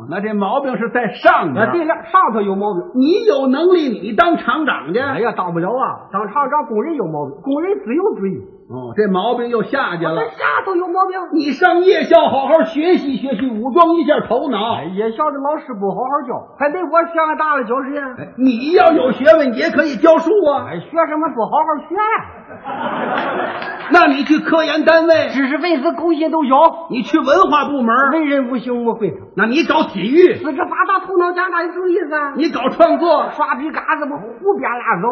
[0.06, 1.66] 哦，那这毛病是在上边。
[1.66, 2.92] 啊，对了，上头有毛病。
[2.96, 5.00] 你有能力，你当厂长去。
[5.00, 6.08] 哎呀，当不了啊！
[6.12, 8.55] 当厂长，工人有毛病，工人自有主意。
[8.68, 10.16] 哦，这毛病又下去了。
[10.16, 11.20] 那下头有毛病。
[11.34, 14.74] 你上夜校好好学习学习，武装一下头脑。
[14.78, 18.16] 哎，夜校的老师不好好教，还得我学个大了教谁呀？
[18.18, 20.66] 哎你要有学问，也可以教书啊。
[20.68, 22.02] 哎，学什么不好好学呀、
[23.94, 26.88] 那你去科研单位，知识分子狗心斗角。
[26.90, 29.20] 你去文化部门，文人武行我会上。
[29.38, 32.34] 那你搞体育，四肢发达，头脑简单，有什么意思啊？
[32.36, 35.08] 你搞创作，刷笔杆子不胡编乱造。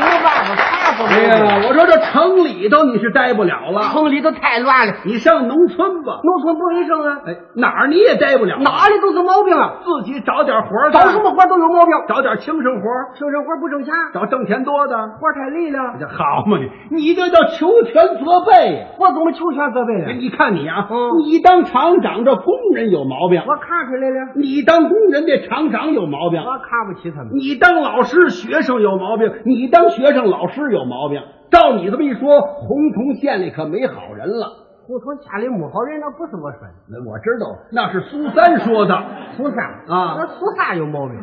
[0.00, 1.44] 没办法，啥都哎没有。
[1.46, 6.20] 呀，我说这城里头你是待不了了，城里头太乱了，你上农村吧。
[6.24, 9.80] 农村不卫生啊，哎，哪儿你也待不了，哪里都是毛病啊。
[9.84, 14.96] 自己找点活儿干，找什么活都有毛病，找点轻生活儿，轻生活不挣钱，找挣钱多的。
[15.20, 15.78] 活太累了。
[15.98, 16.58] 这好嘛
[16.90, 18.86] 你，你这叫求全责备呀！
[18.98, 20.12] 我怎么求全责备了？
[20.12, 27.30] 你看你啊，嗯你当厂长这工人有毛病，我看出来了，你当工人的厂长有毛病，我看不起他们。
[27.34, 31.22] 你当老师学生有毛病，你当学生老师有毛病。
[31.50, 34.52] 照你这么一说，洪洞县里可没好人了。
[34.86, 39.02] 胡同家里没好人，那不是我说的，那我知道，那是苏三说的。
[39.36, 41.16] 苏三啊那苏三有毛病。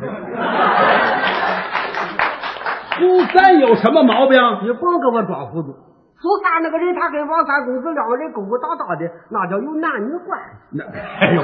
[2.98, 4.38] 苏三有什么毛病？
[4.64, 5.74] 你甭给我装糊涂。
[6.20, 10.56] 苏三那个人，他跟王三公子两个人勾勾搭搭的，那叫有男女关系。
[10.72, 11.42] 那哎呦，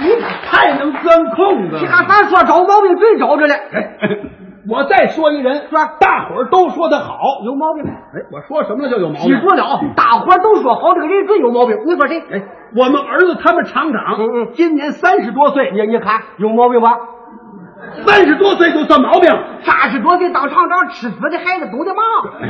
[0.00, 0.14] 你
[0.50, 1.80] 太能钻空子了。
[1.80, 3.54] 瞎咱说找毛病，最找着了。
[4.68, 7.14] 我再说一人，是吧大伙儿都说他好，
[7.44, 7.84] 有毛病。
[7.84, 9.34] 哎，我说什么了就有毛病？
[9.34, 11.76] 你说了，大伙儿都说好，这个人准有毛病。
[11.86, 12.20] 你说谁？
[12.30, 12.42] 哎，
[12.76, 16.98] 我们儿子他们厂长，嗯嗯，今年三十多岁，你你看有毛病吧？
[18.04, 19.30] 三十多岁就算毛病，
[19.62, 22.02] 三十多岁当厂长，吃死的孩子懂得吗？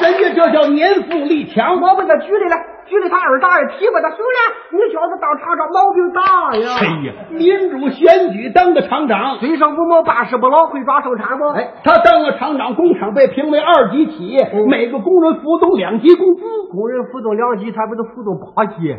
[0.00, 1.80] 人家这叫年富力强。
[1.80, 2.56] 我问他举来
[2.88, 4.38] 了，举来他二大爷提拔他，行了，
[4.72, 6.80] 你小子当厂长毛病大呀！
[6.80, 11.46] 哎呀，民主选举当个厂长，嘴上不毛八十不老，会抓生产不？
[11.48, 18.96] 哎，他当了厂长，工厂被评为二级企业，嗯每个工人浮动两级工资，工人浮动两级，他不都浮动八级？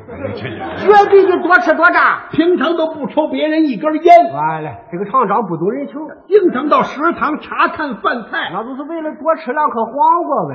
[0.78, 4.34] 绝对的多吃多占，平常都不抽别人一根烟。
[4.34, 5.96] 完了，这个厂长不懂人情，
[6.28, 10.54] 经常到食堂查看饭菜，那就是为了多吃两颗黄瓜呗。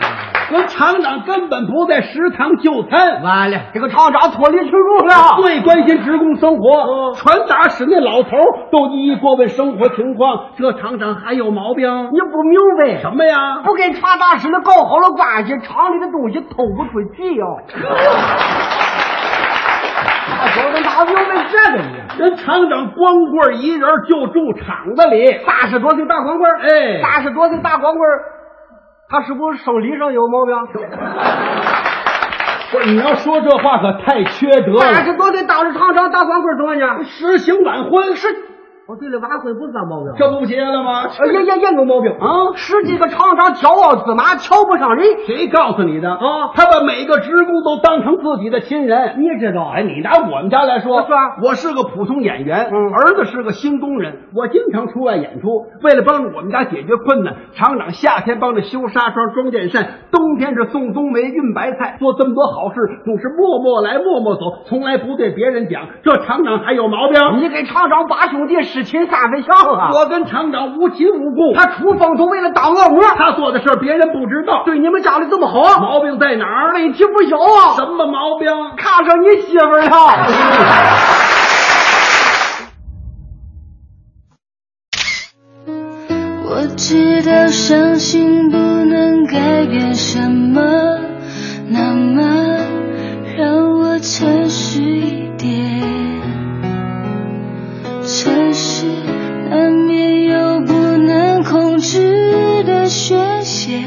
[0.52, 3.22] 我厂长根本不在食堂就餐。
[3.22, 5.40] 完了，这个厂长脱离群众了。
[5.40, 8.36] 最关心职工生活，传达室那老头
[8.72, 10.46] 都一一过问生活情况。
[10.56, 11.88] 这厂长还有毛病？
[12.12, 13.62] 你不明白什么呀？
[13.64, 17.46] 不跟传达室的搞好了关系，厂里的东西偷不出去呀、
[20.30, 21.84] 大小子哪明白这个呢？
[22.18, 28.08] 人厂长光棍一人就住厂子里，八十多岁大光棍，哎，八十多岁大光棍，
[29.10, 30.54] 他是不是生理上有毛病？
[32.72, 34.80] 不是你要说这话可太缺德了。
[34.94, 37.02] 三十多岁当着厂长大光棍怎么呢？
[37.04, 38.28] 实行晚婚是。
[38.88, 41.04] 哦，对了，晚婚不算毛病，这不结了吗？
[41.18, 42.56] 呃也也也有毛病啊！
[42.56, 45.06] 十几个厂长骄傲自满，瞧不上人。
[45.26, 46.50] 谁告诉你的啊？
[46.54, 49.20] 他把每个职工都当成自己的亲人。
[49.20, 49.70] 你也知道？
[49.72, 55.66] 哎，你拿我们家来说，是啊，我是个普通演员，嗯儿子是个新工人，我经常出外演出。
[55.82, 65.86] 为了帮助我们家解决困难，厂长夏天帮着修纱窗、装电扇，冬天是送冬梅、运白菜，做这么多好事，总是默默来默默走，从来不对别人讲。
[66.02, 67.40] 这厂长还有毛病？
[67.40, 69.90] 你给厂长把兄弟是亲三分像啊！
[69.92, 74.62] 我跟厂长无亲无故，他出风头为了打恶魔，他做的事别人不知道。
[74.64, 76.72] 对你们家里这么好，毛病在哪儿？
[76.72, 77.74] 问题不小啊！
[77.76, 78.48] 什么毛病？
[78.78, 79.90] 看上你媳妇了。
[86.48, 90.62] 我知道伤心不能改变什么，
[91.68, 92.22] 那么
[93.36, 95.29] 让我诚实
[103.70, 103.86] 宣泄，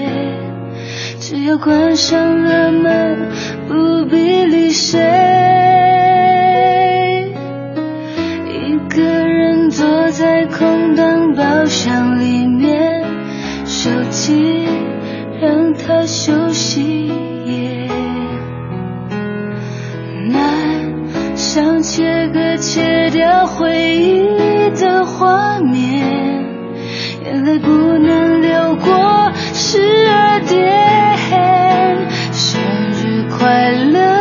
[1.19, 3.27] 只要关上了门，
[3.67, 5.01] 不必理谁。
[8.47, 13.03] 一个人坐在空荡包厢里面，
[13.65, 14.65] 手机
[15.41, 17.11] 让它休息
[17.45, 17.89] 也
[20.29, 20.93] 难。
[21.35, 26.45] 想切割切掉回忆的画面，
[27.25, 29.22] 眼泪不能流过
[29.73, 30.71] 十二点。
[32.31, 34.12] 生日快乐，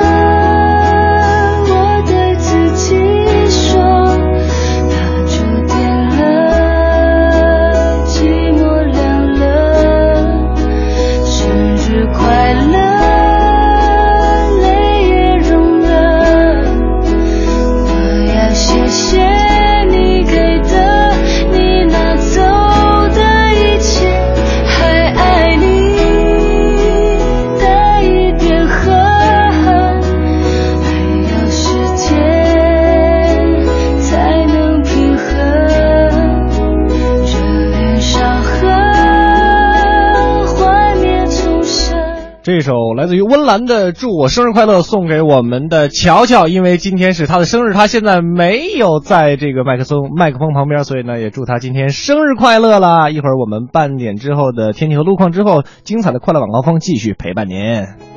[42.44, 53.10] 这首来自于温岚的《祝我生日快乐》送给我们的乔乔，因为今天是他的生日，他现在没有在这个麦克风麦克风旁边，所以呢也祝他今天生日快乐啦！
[53.10, 58.11] 一会儿我们半点之后的天气和路况之后，精彩的快乐晚高峰继续陪伴您。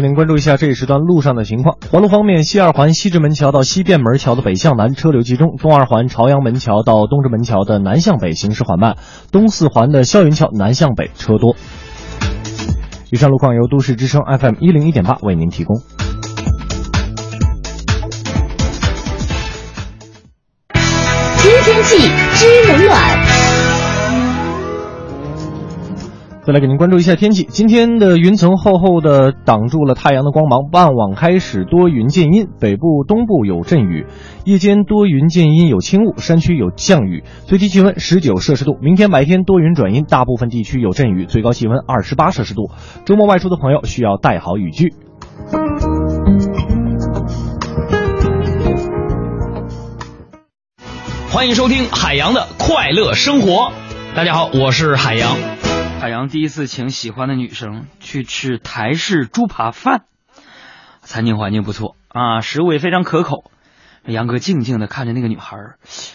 [0.00, 0.08] 请。
[0.08, 1.76] 您关注一下这一时段路上的情况。
[1.90, 8.94] 环路方面，西二环西直门桥到西便门桥的北向南车流集中；东二环朝阳门桥到东直门桥的南向北行驶缓慢；
[9.30, 11.56] 东四环的霄云桥南向北车多。
[13.10, 15.76] 以上路况由都市之声 FM 一零一点八为您提供。
[21.36, 23.27] 知天气，知冷暖。
[26.48, 27.42] 再来给您关注一下天气。
[27.44, 34.06] 今天的云层厚厚的挡住了太阳的光芒，傍晚开始多云见阴，北部、东部有阵雨，
[34.46, 38.78] 夜间多云见阴有轻雾，山区有降雨，最低气温十九摄氏度。
[38.80, 42.70] 明天白天多云转阴，大部分地区有阵雨，最高气温二十八摄氏度。
[43.04, 44.94] 周末外出的朋友需要带好雨具。
[51.30, 53.70] 欢迎收听海洋的快乐生活。
[54.16, 55.36] 大家好，我是海洋。
[56.00, 60.04] 海洋第一次请喜欢的女生去吃台式猪扒饭，
[61.00, 63.50] 餐厅环境不错啊，食物也非常可口。
[64.04, 65.56] 杨哥静静的看着那个女孩，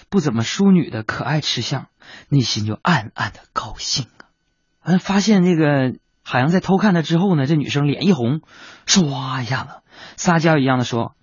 [0.10, 1.88] 不怎么淑女的可爱吃相，
[2.30, 4.32] 内心就暗暗的高兴啊。
[4.86, 5.94] 完发现这个
[6.24, 8.40] 海洋在偷看她之后呢，这女生脸一红，
[8.88, 9.82] 唰一下子
[10.16, 11.14] 撒娇一样的说：“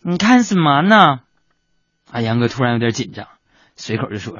[0.00, 1.18] 你看什么呢？”
[2.10, 3.28] 啊，杨哥突然有点紧张，
[3.76, 4.38] 随口就说：“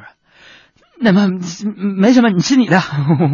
[0.99, 1.29] 那么
[1.99, 2.83] 没什么，你吃你的，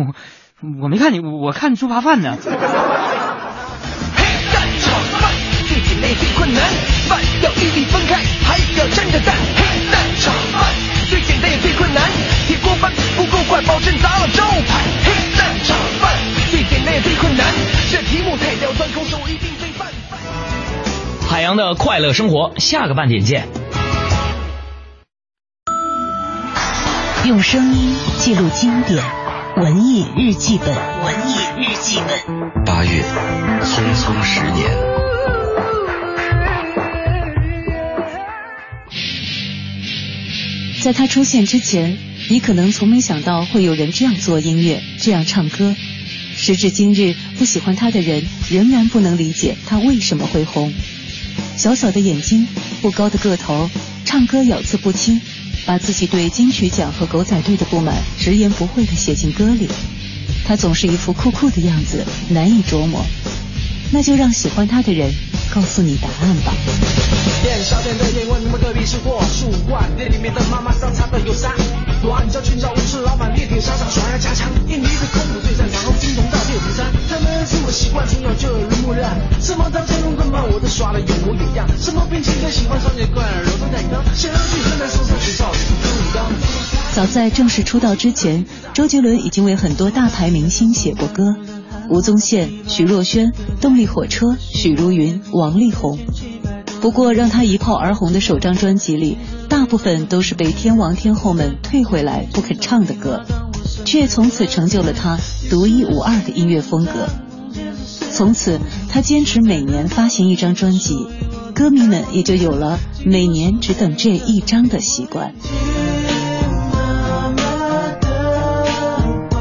[0.83, 2.45] 我没看你，我看你猪扒饭呢。”黑
[4.53, 5.33] 蛋炒饭
[5.69, 6.63] 最简单最困难，
[7.09, 9.35] 饭要一粒分开，还要沾着蛋。
[9.57, 10.75] 黑蛋炒饭
[11.09, 12.03] 最简单也最困难，
[12.47, 14.83] 铁锅饭不够快，保证砸了招牌。
[15.05, 16.13] 黑蛋炒饭
[16.51, 17.47] 最简单也最困难，
[17.91, 20.17] 这题目太刁钻，空手一定最犯法。
[21.29, 23.62] 海洋的快乐生活，下个半点见。
[27.25, 29.01] 用声音记录经典，
[29.57, 32.65] 文艺日记本，文艺日记本。
[32.65, 33.05] 八月，
[33.63, 34.69] 匆匆十年。
[40.83, 41.97] 在他出现之前，
[42.29, 45.77] 你可能从没想到会有人这样做音乐，这样唱歌。
[46.35, 50.75] 时至今日，不喜欢他的人仍然不能理解他为什么会红。
[51.57, 52.49] 小小的眼睛，
[52.81, 53.71] 不高的个头，
[54.05, 55.21] 唱歌咬字不清，
[55.65, 59.69] 把自己对金曲奖和狗仔队的不满直言不讳地写进歌里。
[60.45, 63.05] 他总是一副酷酷的样子，难以琢磨。
[63.93, 65.13] 那就让喜欢他的人
[65.55, 67.12] 告诉你答案吧。
[67.53, 71.53] 店小店的店问你们隔壁是货数万，店里面的妈妈桑擦的有啥？
[72.01, 74.49] 短脚裙找武士老板，力挺沙场耍呀家常。
[74.69, 76.87] 印尼的空手最擅长，金铜大六平山。
[77.11, 79.15] 他们是我习惯，从小就耳濡目染。
[79.39, 81.69] 什么刀剑龙棍棒，我都耍的有模有样。
[81.79, 84.03] 什么兵器都喜欢，双截棍，柔中带刚。
[84.17, 86.25] 想要去河南嵩山学校，不一样。
[86.95, 91.37] 早在正式出道之前，周杰伦已经为很多大牌明星写过歌，
[91.91, 93.31] 吴宗宪、徐若瑄、
[93.61, 95.99] 动力火车、许茹芸、王力宏。
[96.83, 99.17] 不过，让他一炮而红的首张专辑里，
[99.49, 103.23] 大部分都是被天王天后们退回来不肯唱的歌，
[103.85, 105.17] 却从此成就了他
[105.49, 107.07] 独一无二的音乐风格。
[108.11, 111.07] 从此，他坚持每年发行一张专辑，
[111.55, 115.33] 歌迷们也就有了每年只等这一张的习惯。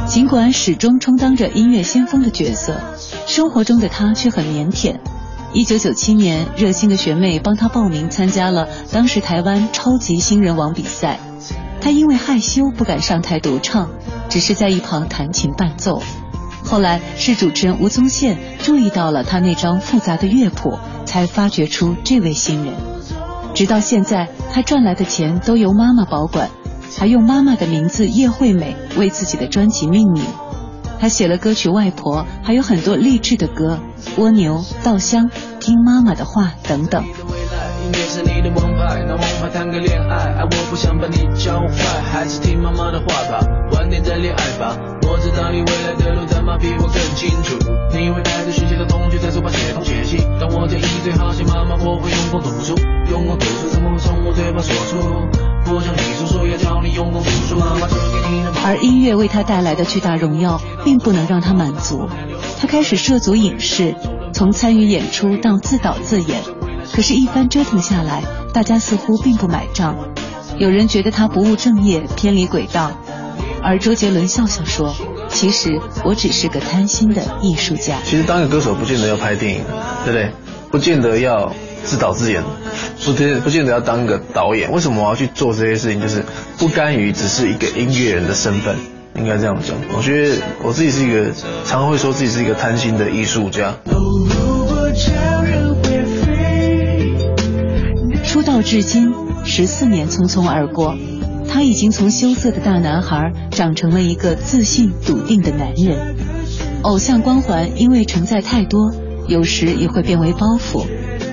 [0.05, 2.79] 尽管始终充当着音乐先锋的角色，
[3.25, 4.97] 生活中的他却很腼腆。
[5.53, 11.19] 一九九七年，热心的学妹帮他报名参加了当时台湾超级新人王比赛，
[11.81, 13.89] 他因为害羞不敢上台独唱，
[14.29, 16.01] 只是在一旁弹琴伴奏。
[16.63, 22.73] 后来是主持人吴宗宪注意到了他那张复杂的乐谱，才发掘出这位新人。
[23.53, 26.49] 直到现在，他赚来的钱都由妈妈保管。
[26.97, 30.23] 还用妈妈的名字叶惠美为自己的专辑命名。
[31.01, 33.79] 他写了歌曲《外婆》，还有很多励志的歌，
[34.21, 35.29] 《蜗牛》《稻香》
[35.59, 37.03] 《听妈妈的话》等等。
[37.83, 44.77] 音乐是你的王牌，那王牌谈个恋爱，爱我不想把你教坏，还是听妈妈的话吧，晚点再恋爱吧。
[45.03, 47.57] 我知道你未来的路怎么比我更清楚，
[47.91, 50.17] 你会带着学习的同学在书包写东写西。
[50.39, 52.75] 当我建议最好写妈妈，我会用功读书，
[53.09, 55.27] 用功读书怎么会从我嘴巴说出？
[55.63, 58.51] 不想你叔叔也叫你用功读书，妈妈只给你的。
[58.65, 62.09] 而音乐为他带来的巨大荣耀，并不能让他满足。
[62.59, 63.95] 他开始涉足影视，
[64.33, 66.39] 从参与演出到自导自演。
[66.93, 69.95] 可是，一番折腾下来，大家似乎并不买账。
[70.57, 72.91] 有人觉得他不务正业，偏离轨道，
[73.63, 74.95] 而周杰伦笑笑说
[75.29, 79.63] ：“其实我只是个贪心的艺术家。”其实当个歌手不见得要拍电影，
[80.05, 80.31] 对不对？
[80.69, 81.53] 不见得要
[81.83, 82.43] 自导自演，
[83.03, 84.71] 不见不见得要当个导演。
[84.71, 86.01] 为什么我要去做这些事情？
[86.01, 86.23] 就是
[86.57, 88.75] 不甘于只是一个音乐人的身份，
[89.15, 89.75] 应该这样讲。
[89.97, 91.31] 我觉得我自己是一个，
[91.65, 93.73] 常会说自己是一个贪心的艺术家。
[93.85, 94.91] 如果
[98.31, 99.13] 出道至今
[99.43, 100.95] 十四年匆匆而过，
[101.49, 106.15] 他已经从羞涩的大男孩长成了一个自信笃定的男人。
[106.83, 108.93] 偶像光环因为承载太多，
[109.27, 110.85] 有时也会变为包袱。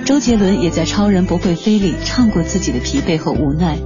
[0.05, 3.77] 周杰伦也在《超人不会飞》里唱过自己的疲惫和无奈，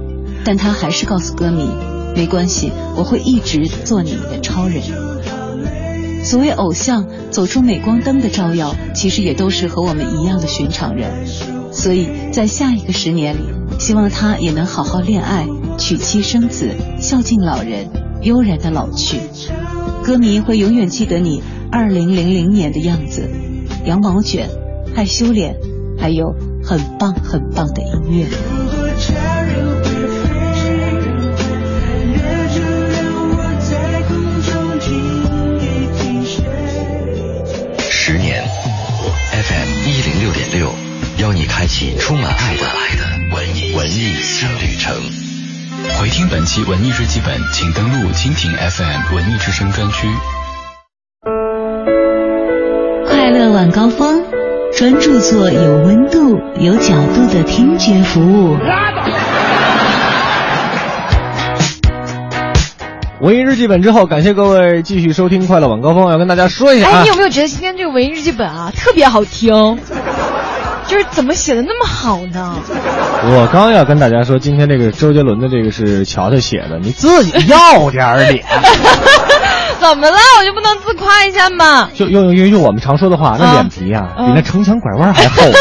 [0.44, 1.68] 但他还是告诉歌迷：
[2.16, 4.82] 没关系，我会一直做你们的超人。
[6.24, 11.12] 所谓偶像走出镁光灯的照耀，其实也都是和我们一样的寻常人。
[11.74, 13.40] 所以在下一个十年里，
[13.78, 15.46] 希望他也能好好恋爱，
[15.76, 16.70] 娶妻生子，
[17.00, 17.90] 孝敬老人，
[18.22, 19.18] 悠然的老去。
[20.02, 23.28] 歌迷会永远记得你二零零零年的样子，
[23.84, 24.48] 羊毛卷，
[24.94, 25.56] 害羞脸，
[25.98, 28.53] 还有很棒很棒的音乐。
[41.44, 44.94] 你开启充满爱的爱的文艺文艺新旅程。
[46.00, 50.08] 回听本期文艺日记本，请登录蜻蜓 FM 文艺之声专区。
[53.06, 54.22] 快乐晚高峰，
[54.74, 58.56] 专注做有温度、有角度的听觉服务。
[63.20, 66.10] 文艺日记本之后，感谢各位继续收听快乐晚高峰。
[66.10, 69.78] 要跟大家说一下啊，哎，你有没有觉得今天这个文艺日记本啊特别好听？
[70.86, 72.54] 就是怎么写的那么好呢？
[73.24, 78.44] 我刚要跟大家说，今天这个周杰伦的这个是乔乔写的，你自己要点脸。
[79.80, 80.16] 怎么了？
[80.38, 81.90] 我就不能自夸一下吗？
[81.94, 85.42] 就用用用用我们常说的话，那脸皮呀、比那城墙拐弯还厚。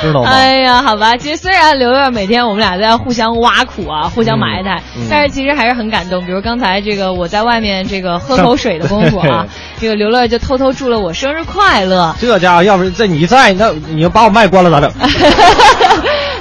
[0.00, 0.30] 知道吗？
[0.30, 6.24] 哎呀，好吧，其实虽然刘乐每天我们俩在互相挖苦啊，互相埋汰，嗯但是其实还是很感动。
[6.24, 9.46] 比如刚才这个我在外面这个喝口水的功夫啊，
[9.80, 12.14] 这个刘乐就偷偷祝了我生日快乐。
[12.20, 14.92] 这家伙要不是在你在，那你要把我麦关了咋整？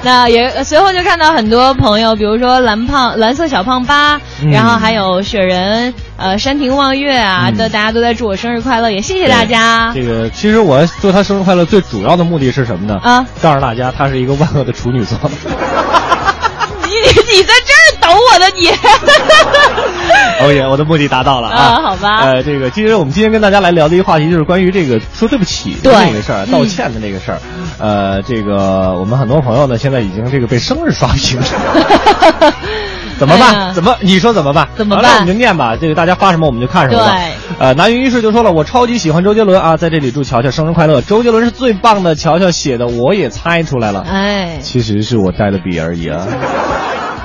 [0.03, 9.91] 那也随后就看到很多朋友，比如说蓝胖蓝色小胖八，嗯然后还有雪人，呃山亭望月啊，嗯的、大家都在祝我生日快乐，也谢谢大家。
[9.93, 12.99] 这个其实我祝他生日快乐最主要的目的是什么呢？
[13.03, 15.17] 啊，告诉大家他是一个万恶的处女座。
[16.87, 18.69] 你你在这儿抖我的你。
[20.39, 21.55] OK，，我的目的达到了啊！
[21.57, 27.39] 啊好吧呃，这个其实我们今天跟大家来聊的一个话题就是关于这个说对不起那个事儿，道歉的那个事儿。
[27.79, 31.45] 呃，这个我们很多朋友呢，现在已经这个被生日刷屏了。
[33.17, 33.67] 怎么办？
[33.69, 33.95] 哎怎么？
[34.01, 34.67] 你说怎么办？
[34.75, 35.75] 怎么办我们就念吧。
[35.79, 37.15] 这个大家发什么我们就看什么吧。
[37.15, 37.31] 对。
[37.59, 41.01] 呃，南云一世就说了，我超级喜欢周杰伦啊，在这里祝乔乔生日快乐。
[41.01, 44.05] 周杰伦是最棒的，乔乔写的我也猜出来了。
[44.07, 46.25] 哎，其实是我带的笔而已啊。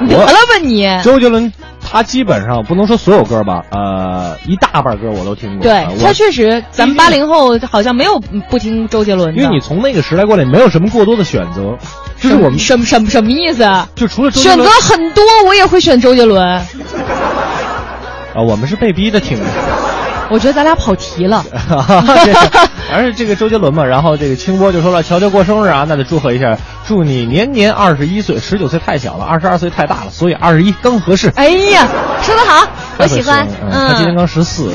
[0.09, 0.89] 得了吧你。
[1.03, 1.53] 周杰伦
[1.93, 5.63] 他基本上不能说所有歌吧，呃，一大半歌我都听过。
[5.63, 9.43] 对他确实，咱们八零后好像没有不听周杰伦的。
[9.43, 11.77] 因为你从那个时代过来，没有什么过多的选择，
[12.19, 13.63] 就是我们什么什么什么意思？
[13.63, 13.87] 啊？
[13.95, 16.43] 就除了周杰伦选择很多，我也会选周杰伦。
[18.35, 19.45] 啊，我们是被逼的听的。
[20.33, 21.45] 我觉得咱俩跑题了。
[22.25, 26.57] 这个而是这个周杰伦嘛，然后这个清波就说了，乔乔过生日啊，那得祝贺一下，
[26.87, 31.31] 祝你年年二十一岁，十九岁太小了，二十二岁太大了，所以二十一刚合适。
[31.37, 31.87] 哎呀，
[32.23, 32.67] 说得好，
[32.99, 33.47] 我喜欢。
[33.63, 34.73] 嗯，他今年刚十四，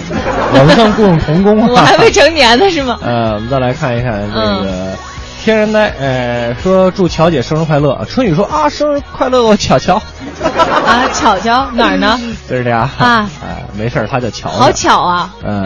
[0.53, 1.67] 我们算共同工啊。
[1.71, 2.99] 我还未成年呢，是吗？
[3.03, 4.93] 呃，我们再来看一看这嗯个。
[5.47, 7.97] 天然呆，呃，说祝乔姐生日快乐。
[8.09, 9.95] 春雨说啊，生日快乐，我巧巧。
[9.95, 12.19] 啊，巧巧哪儿呢？
[12.49, 12.89] 这是的呀。
[12.97, 14.49] 啊，哎，没事儿，他叫乔。
[14.49, 15.33] 好巧啊。
[15.41, 15.63] 嗯，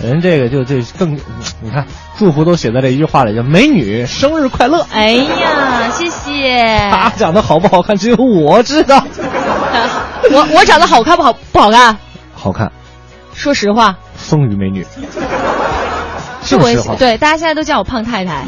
[0.00, 1.18] 人这个就这更，
[1.60, 1.84] 你看
[2.16, 4.86] 祝福都写在这一句话里，叫美女生日快乐。
[4.92, 6.78] 哎呀，谢谢。
[6.94, 9.02] 他长得好不好看，只有我知道。
[10.30, 11.96] 我我长得好看不好不好看？
[12.36, 12.70] 好看。
[13.32, 13.96] 说实话。
[14.14, 14.86] 风雨美女。
[16.44, 18.44] 是我对大家现在都叫我胖太太。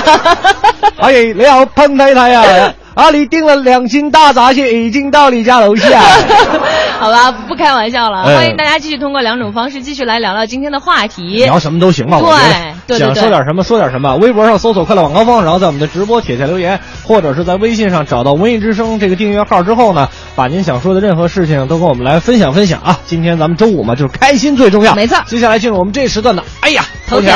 [0.98, 2.72] 哎，你好，胖太太呀！
[2.94, 6.02] 啊，你订了两斤大闸蟹，已经到你家楼下。
[7.00, 8.24] 好吧，不开玩笑了。
[8.24, 11.38] 哎欢迎大家继续通过两种方式继续来聊聊今天的话题。
[11.44, 14.16] 聊什么都行吧，我觉得对对想说点什么说点什么。
[14.16, 23.00] 微博上搜索“快乐晚高峰”，然后在我们的直播帖下留言，或者是在微信上找到“文艺之声”这个订阅号之后呢，把您想说的任何事情都跟我们来分享分享啊！
[23.06, 24.94] 今天咱们周五嘛，就是开心最重要。
[24.94, 25.16] 没错。
[25.24, 27.34] 接下来进入我们这时段的，哎呀，头条。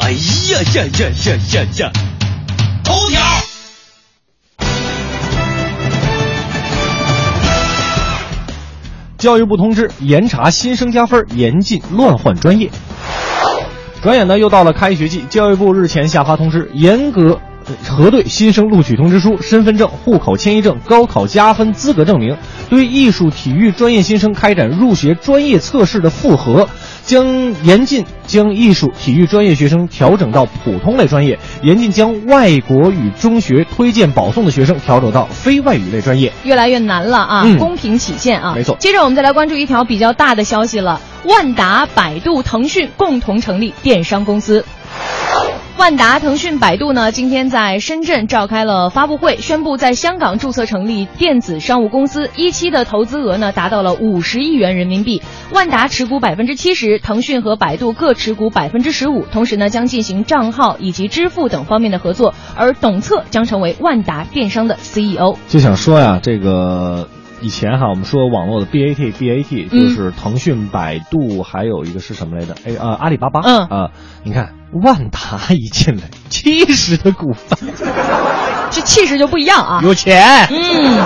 [0.00, 1.92] 哎呀呀呀呀呀呀！
[2.84, 3.20] 头条。
[9.24, 12.70] 教育部通知严查新生加分，严禁乱换专业。
[14.02, 17.40] 转眼呢，又到了开学季，教育部日前下发通知，严格
[17.88, 22.36] 核对新生录取通知书、身份证、户口迁移证、高考加分资格证明，
[22.68, 26.68] 对艺术、体育专业新生开展入学专业测试的复核。
[27.04, 36.32] 将严禁将艺术、体育专业学生调整到普通类专业，严禁将外国语中学推荐保送的学生调整到非外语类专业。
[36.44, 37.42] 越来越难了啊！
[37.44, 38.54] 嗯公平起见啊！
[38.54, 44.64] 没错接着我们再来关注一条比较大的消息了：万达、百度、腾讯共同成立电商公司。
[45.76, 55.20] 万达、腾讯、百度呢，今天在深圳召开了发布会，宣布在香港注册成立电子商务公司，一期的投资额呢达到了五十亿元人民币。
[55.52, 65.36] 万达持股百分之七十，腾讯和百度各持股百分之十五，同时呢将进行账号以及支付等方面的合作，而董策将成为万达电商的 CEO。
[65.48, 67.08] 就想说呀，这个
[67.44, 72.54] 以前哈，我们说网络的 BAT BAT 嗯就是腾讯、百度，还有一个是什么来着？
[72.64, 73.42] 哎呃，阿里巴巴。
[73.44, 73.90] 嗯啊、
[74.22, 77.58] 你看万达一进来，七十的股份，
[78.70, 79.80] 这气势就不一样啊！
[79.84, 80.48] 有钱。
[80.50, 80.98] 嗯，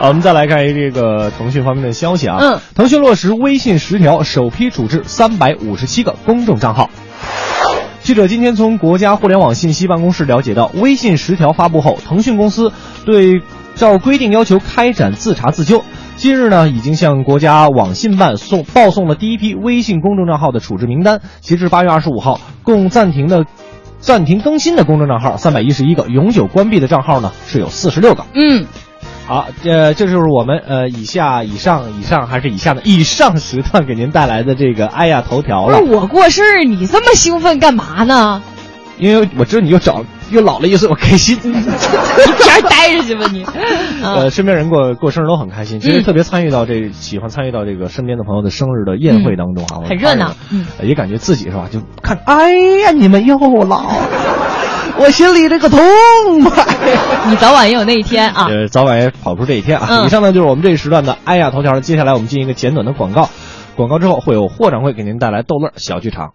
[0.00, 2.38] 好，我们再来看一这个腾讯方面的消息啊。
[2.40, 6.90] 嗯，腾讯落实微信十条，首批处置三百五十七个公众账号。
[8.02, 12.72] 记者今天从国家互联网信息办公室了解到，微信十条发布后，腾讯公司
[13.04, 13.40] 对
[13.76, 15.84] 照规定要求开展自查自纠。
[16.16, 21.20] 近日呢，已经向国家网信办送报送了第一批微信公众账号的处置名单。
[21.40, 23.44] 截至八月二十五号，共暂停的
[24.00, 28.24] 暂停更新的公众账号三百一十一个，永久关闭的账号呢是有四十六个。
[28.32, 28.64] 嗯，
[29.26, 35.92] 好，呃，这就是我们呃以下、以上、以上还是以下的以上时段给您带来的这个哎呀头条了不是。
[35.92, 38.42] 我过生日，你这么兴奋干嘛呢？
[38.98, 41.36] 因为我知道你又长又老了一岁，我开心。
[41.36, 43.44] 一边待着去吧你。
[44.02, 50.34] 呃，身边人过过生日都很开心，其实嗯特别参与到这喜欢参与到这个身边的朋友的生日的宴会当中啊，我很热闹
[50.82, 51.68] 也感觉自己是吧？
[51.70, 52.52] 就看，哎
[52.84, 53.92] 呀，你们又老，
[54.98, 55.78] 我心里这个痛
[56.44, 56.64] 快。
[57.28, 58.46] 你早晚也有那一天啊。
[58.48, 59.86] 呃，早晚也跑不出这一天啊。
[59.90, 63.28] 嗯以上呢就是我们这一时段的哎呀头条，接下来我们进行一个简短的广告，
[63.76, 66.32] 广告之后会有霍掌柜给您带来逗乐小剧场。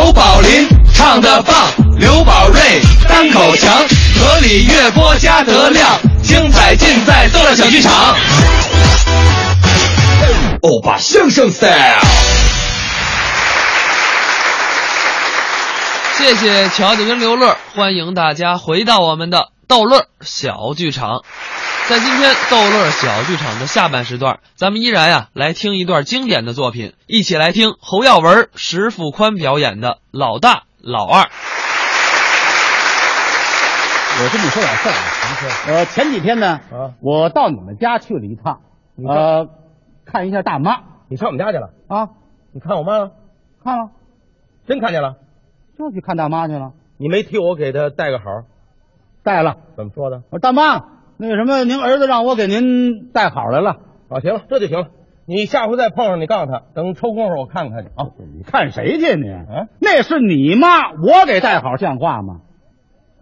[0.00, 1.54] 侯宝林唱的棒，
[1.98, 2.58] 刘宝瑞
[3.06, 3.86] 单口强，
[4.18, 5.86] 河里月波加德亮，
[6.22, 8.16] 精彩尽在逗乐小剧场。
[10.62, 12.00] 欧巴相声 style。
[16.16, 21.22] 谢谢乔姐跟刘乐，欢迎大家回到我们的逗乐小剧场。
[21.88, 31.22] 在今天逗乐小剧场的下半时段，咱们依然呀、来听一段经典的作品，一起来听侯耀文、石富宽表演的《老大老二》。
[34.22, 34.98] 我跟你说点事儿啊，
[35.68, 36.60] 呃，前几天呢，
[37.00, 38.62] 我到你们家去了一趟，
[39.08, 39.48] 呃，
[40.04, 40.80] 看一下大妈。
[41.08, 42.08] 你上我们家去了啊？
[42.52, 43.12] 你看我妈了？
[43.62, 43.90] 看了，
[44.66, 45.14] 真看见了？
[45.78, 46.72] 就去看大妈去了。
[46.98, 48.24] 你没替我给她带个好？
[49.22, 49.56] 带了。
[49.76, 50.22] 怎么说的？
[50.30, 50.84] 我说大妈，
[51.16, 53.76] 那个什么，您儿子让我给您带好来了。
[54.08, 54.88] 啊，行了，这就行了。
[55.26, 58.08] 你下回再碰上，你告诉他，等抽功夫我看看去啊。
[58.36, 59.30] 你看谁去你？
[59.30, 62.40] 啊，那是你妈，我给带好像话吗？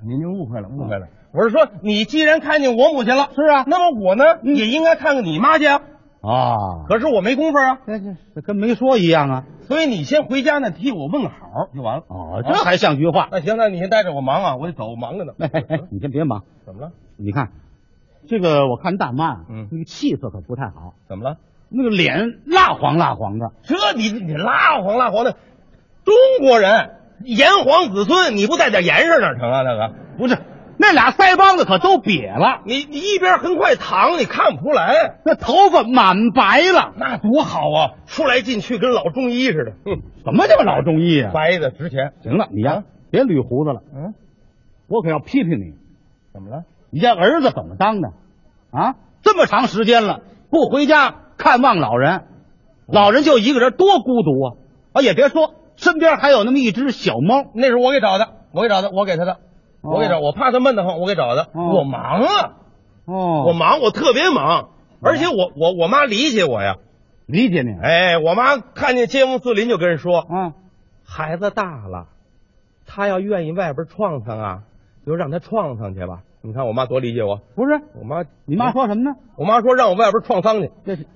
[0.07, 1.09] 您就误会了，误会了。
[1.33, 5.83] 我是说，你既然看见我母亲了，是啊，那么我呢、也应该看看你妈去啊。
[6.21, 9.45] 啊，可是我没工夫啊，这这这跟没说一样啊。
[9.63, 11.37] 所以你先回家呢，替我问个好
[11.75, 12.05] 就完了。
[12.09, 13.29] 哦，这还像句话。
[13.31, 15.33] 那行，那你先带着我忙啊，我得走，忙着呢。
[15.41, 16.43] 哎哎， 你先别忙。
[16.67, 16.93] 怎么了？
[17.17, 17.51] 你看，
[18.27, 20.95] 这个我看大妈，嗯，那个气色可不太好。
[21.09, 21.37] 怎么了？
[21.71, 23.53] 那个脸蜡黄蜡黄的。
[23.63, 25.33] 这你你蜡黄蜡黄的，
[26.05, 29.63] 中国人炎黄子孙，你不带点颜色哪成啊？
[29.63, 30.39] 那个不是，
[30.79, 32.63] 那俩腮帮子可都瘪了。
[32.65, 35.19] 你你一边横块躺，你看不出来。
[35.25, 37.95] 那头发满白了，那多好啊！
[38.07, 39.73] 出来进去跟老中医似的。
[39.85, 41.33] 哼，什么叫老中医啊？
[41.35, 42.13] 白的值钱。
[42.23, 43.83] 行了，你呀、别捋胡子了。
[43.93, 44.15] 嗯，
[44.87, 45.75] 我可要批评你。
[46.33, 46.63] 怎么了？
[46.91, 48.09] 你家儿子怎么当的？
[48.71, 52.23] 啊，这么长时间了，不回家看望老人，
[52.87, 54.47] 老人就一个人，多孤独啊！
[54.93, 59.39] 啊，也别说，身边还有那么一只小猫，那是我给找的，我给找的，我给他的，哦
[59.83, 61.49] 我给找，我怕他闷得慌，我给找的。
[61.53, 62.53] 哦我忙啊，
[63.05, 66.77] 哦我忙，我特别忙，而且我我我妈理解我呀，
[67.27, 67.71] 理解你。
[67.81, 70.53] 哎，我妈看见街坊四邻就跟人说，嗯，
[71.05, 72.09] 孩子大了，
[72.87, 74.63] 他要愿意外边闯闯啊，
[75.07, 76.23] 就让他闯闯去吧。
[76.41, 79.17] 你看我妈多理解我，不是我妈，你妈说什么呢？
[79.37, 81.07] 我妈说让我外边创丧去，这是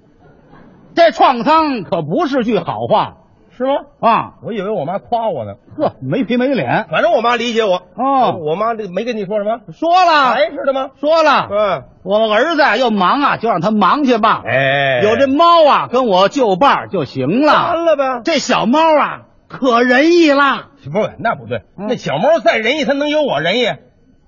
[0.94, 3.18] 这创伤可不是句好话，
[3.56, 3.72] 是吗？
[4.00, 6.86] 啊，我以为我妈夸我呢，呵，没皮没脸。
[6.90, 7.82] 反正我妈理解我。
[7.96, 9.60] 哦我妈这没跟你说什么？
[9.72, 10.90] 说了，还是的吗？
[11.00, 14.42] 说了，嗯，我儿子要忙啊，就让他忙去吧。
[14.46, 17.52] 哎，有这猫啊，跟我就伴儿就行了。
[17.52, 18.22] 完了呗。
[18.24, 20.70] 这小猫啊，可仁义了。
[20.92, 23.66] 不是，那不对，嗯那小猫再仁义，它能有我仁义？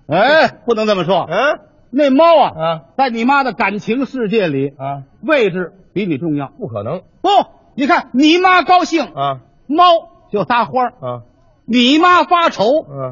[0.07, 1.27] 哎，不能这么说。
[1.31, 1.59] 嗯，
[1.91, 6.49] 那猫啊啊，在你妈的感情世界里啊，位置比你重要。
[6.59, 7.29] 不可能不，
[7.75, 9.85] 你看你妈高兴啊，猫
[10.31, 11.23] 就撒欢啊；
[11.67, 12.65] 你妈发愁，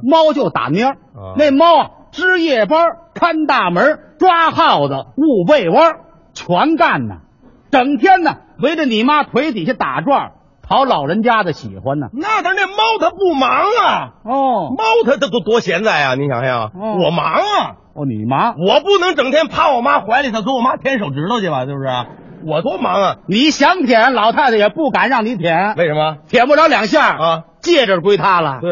[0.02, 1.34] 猫就打蔫啊。
[1.36, 5.78] 那猫啊，值夜班、看大门、抓耗子、捂被窝，
[6.34, 7.16] 全干呢，
[7.70, 10.32] 整天呢围着你妈腿底下打转。
[10.64, 14.14] 讨老人家的喜欢呢，那但那猫它不忙啊！
[14.24, 16.14] 哦，猫它它多多闲在啊！
[16.14, 17.76] 你想想，哦、我忙啊！
[17.94, 21.66] 哦，你忙，我不能整天趴我妈怀里头给我妈舔手指头去吧？
[21.66, 21.88] 是不是？
[22.46, 23.16] 我多忙啊！
[23.26, 26.16] 你想舔，老太太也不敢让你舔，为什么？
[26.28, 28.58] 舔不着两下啊，戒指归她了。
[28.60, 28.70] 对，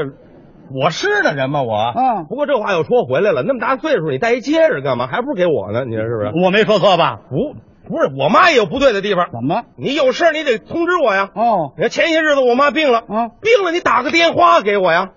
[0.74, 1.62] 我是那人吗？
[1.62, 2.26] 我，嗯。
[2.28, 5.06] 不过这话又说回来了，那么大岁数你戴一戒指干嘛？
[5.06, 5.84] 还不如给我呢？
[5.84, 6.44] 你说是不是？
[6.44, 7.20] 我没说错吧？
[7.28, 7.56] 不。
[7.88, 9.26] 不是，我妈也有不对的地方。
[9.32, 9.62] 怎么？
[9.76, 11.30] 你有事你得通知我呀。
[11.34, 15.08] 哦，你看前些日子我妈病了，啊，病了你打个电话给我呀。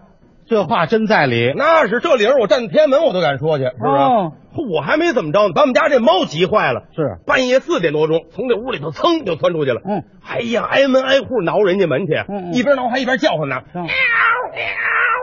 [0.54, 1.52] 这话真在理。
[1.56, 3.92] 那是这理儿，我站天安门我都敢说去，是不是？
[3.92, 4.32] 哦、
[4.72, 6.84] 我还没怎么着呢，把我们家这猫急坏了。
[6.96, 9.82] 是半夜四点多钟，从这屋里头噌就窜出去了。
[9.84, 13.90] 嗯，哎呀，挨门挨户挠人家门去，嗯嗯、一边挠还一边叫唤呢，喵喵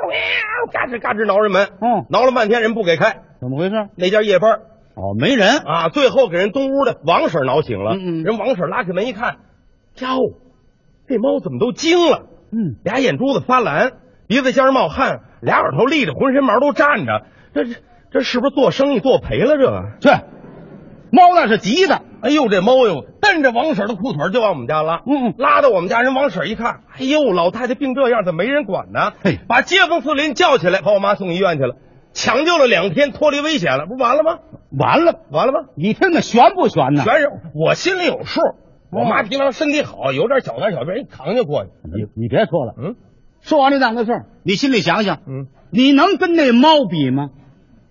[0.09, 0.19] 喵，
[0.73, 1.69] 嘎吱嘎吱挠人门。
[1.81, 3.89] 嗯，挠了半天人不给开，怎么回事？
[3.97, 4.61] 那家夜班。
[4.97, 5.89] 哦，没人啊！
[5.89, 7.93] 最后给人东屋的王婶挠醒了。
[7.95, 9.37] 嗯嗯，人王婶拉开门一看，
[10.01, 10.19] 哟，
[11.09, 12.27] 这猫怎么都惊了？
[12.53, 13.93] 嗯，俩眼珠子发蓝，
[14.31, 17.23] 鼻子尖冒汗，俩耳朵立着，浑身毛都站着。
[17.53, 17.75] 这这
[18.13, 19.57] 这是不是做生意做赔了？
[19.57, 20.09] 这个去
[21.11, 22.03] 猫那是急的。
[22.23, 25.03] 哎呦，这猫哟，蹬着王婶的裤腿就往我们家拉。
[25.05, 29.15] 嗯，拉到我们家人王婶一看，哎呦，老太太病这样，怎么没人管呢？
[29.21, 31.75] 嘿，把街坊四邻叫起来，把我妈送医院去了。
[32.13, 34.39] 抢救了两天，脱离危险了，不完了吗？
[34.79, 35.59] 完了，完了吗？
[35.77, 37.03] 你听那悬不悬呢？
[37.03, 38.41] 悬是，我心里有数。
[38.93, 41.71] 我妈平常身体好，有点小灾小病，一扛就过去。
[41.83, 42.95] 你你别说了，嗯，
[43.41, 47.31] 说完这档子事儿，你心里想想，嗯，你能跟那猫比吗？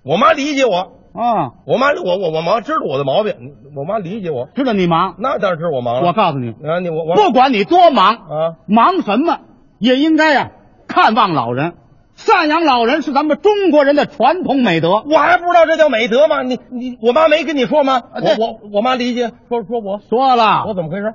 [0.04, 3.34] 我妈理解我啊，我妈我我我妈知道我的毛病，
[3.76, 6.08] 我妈理解我，知道你忙，那当然知道我忙了。
[6.08, 9.40] 我告诉你，啊，你我我不管你多忙啊，忙什么
[9.80, 10.52] 也应该呀、啊、
[10.88, 11.74] 看望老人。
[12.16, 16.44] 赡养老人是咱们中国人的传统美德，我还不知道这叫美德吗？
[16.44, 17.94] 你你我妈没跟你说吗？
[17.96, 21.14] 啊、我我我妈理解，说说我说了，我怎么回事？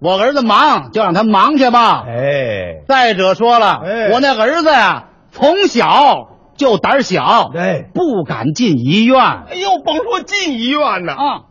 [0.00, 2.04] 我儿子忙就让他忙去吧。
[2.06, 9.18] 哎，再者说了，哎、我那儿子呀，从小就胆小，哎，不敢进医院。
[9.20, 11.42] 哎呦，甭说进医院呢啊！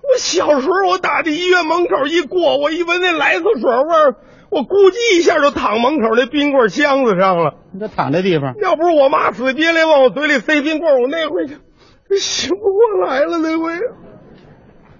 [0.00, 4.14] 我小时候我打这医院门口一过，我一闻那来色水味儿。
[4.50, 7.52] 我估计一下就躺门口那冰棍箱子上了。
[7.74, 13.36] 你这躺这地方，要不是我妈死憋来往我嘴里塞冰棍，我那回就醒不过来了。
[13.36, 13.74] 那回，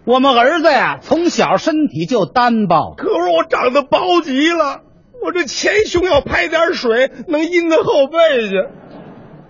[0.08, 4.80] 我们儿子呀，从小身体就单薄，可是我长得薄极了。
[5.22, 8.54] 我这前胸要拍点水，能阴到后背去。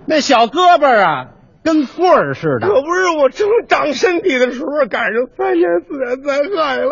[0.04, 1.26] 那小胳膊啊，
[1.62, 2.66] 跟棍儿似的。
[2.66, 6.90] 可不是，我正长身体的时候，赶上三年自然灾害了。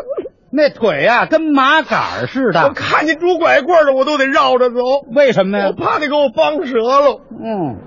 [0.52, 2.68] 那腿呀、啊，跟麻杆似的。
[2.68, 4.76] 我看见拄拐棍的，我都得绕着走。
[5.12, 5.66] 为什么呀？
[5.66, 7.20] 我怕你给我帮折了。
[7.32, 7.78] 嗯，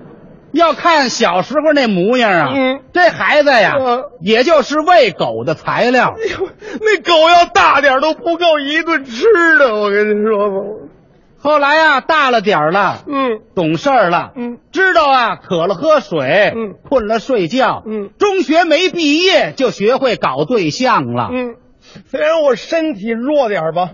[0.51, 6.15] 要看小时候那模样啊，嗯，这孩子呀，嗯、也就是喂狗的材料。
[6.81, 9.25] 那狗要大点都不够一顿吃
[9.59, 10.55] 的，我跟你说吧。
[11.41, 21.55] 后来呀，大了点了，嗯，懂事儿了，嗯，知道啊，渴了喝水，嗯，困了睡觉，嗯，中学没毕业就学会搞对象了，嗯。
[22.07, 23.91] 虽然我身体弱点吧，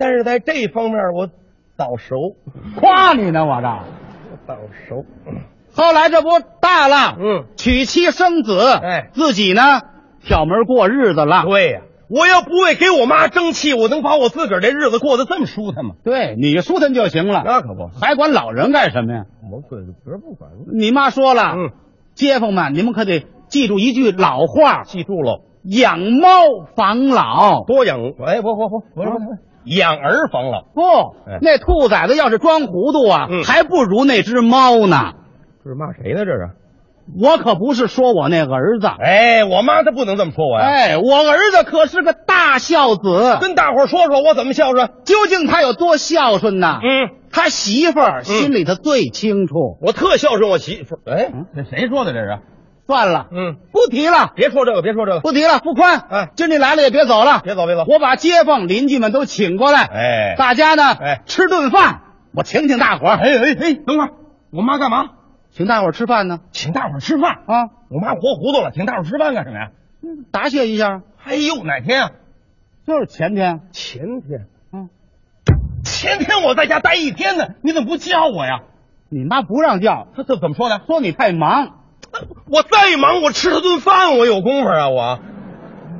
[0.00, 1.28] 但是在这方面我
[1.76, 2.34] 早熟。
[2.80, 3.68] 夸你呢，我这
[4.48, 4.56] 早
[4.88, 5.04] 熟。
[5.76, 6.28] 后来这不
[6.60, 9.62] 大了，嗯，娶妻生子，哎，自己呢
[10.24, 11.44] 挑门过日子了。
[11.44, 15.94] 对呀、啊，我要不为给我妈争气，我能把我自个儿这日子过得这么舒坦吗？
[16.02, 16.34] 对。
[16.40, 19.24] 你舒坦就行了，那可不，还管老人干什么呀？
[19.52, 20.50] 我可不是不管。
[20.74, 21.70] 你妈说了，嗯，
[22.14, 25.42] 街坊们，你们可得记住一句老话，记住喽。
[25.62, 26.28] 养猫
[26.74, 29.02] 防老，多养哎不不不不
[29.64, 30.62] 养儿防老。
[30.72, 30.80] 不，
[31.28, 35.14] 哎、那兔崽子要是装糊涂啊，嗯、还不如那只猫呢。
[35.66, 36.24] 这是骂谁呢？
[36.24, 36.50] 这是，
[37.20, 38.86] 我可不是说我那儿子。
[38.86, 40.64] 哎，我妈她不能这么说我呀。
[40.64, 44.88] 哎，我儿子可是个大孝子，跟大伙儿说说我怎么孝顺。
[45.04, 46.78] 究竟他有多孝顺呢？
[46.84, 49.76] 嗯，他媳妇儿心里头最清楚。
[49.82, 51.00] 我特孝顺我媳妇儿。
[51.12, 52.38] 哎，这谁说的这是？
[52.86, 55.58] 算了，嗯，不提了，别说这个，别说这个，不提了。
[55.58, 57.84] 不宽，哎，今天来了也别走了，别走，别走。
[57.88, 62.02] 我把街坊邻居们都请过来，哎，大家呢，哎，吃顿饭，
[62.36, 63.16] 我请请大伙儿。
[63.16, 64.10] 哎哎哎，等会儿，
[64.52, 65.15] 我妈干嘛？
[65.56, 66.40] 请大伙儿吃饭呢？
[66.52, 67.70] 请大伙儿吃饭啊！
[67.88, 69.70] 我妈活糊涂了，请大伙儿吃饭干什么呀？
[70.02, 71.00] 嗯，答谢一下。
[71.24, 72.10] 哎呦，哪天啊？
[72.86, 73.60] 就是前天。
[73.72, 74.90] 前天，嗯，
[75.82, 78.64] 前天我在家待一天呢，你怎么不叫我呀？
[79.08, 80.82] 你妈不让叫，她这怎么说的？
[80.86, 81.78] 说你太忙。
[82.50, 85.20] 我再忙，我吃他顿饭，我有功夫啊，我。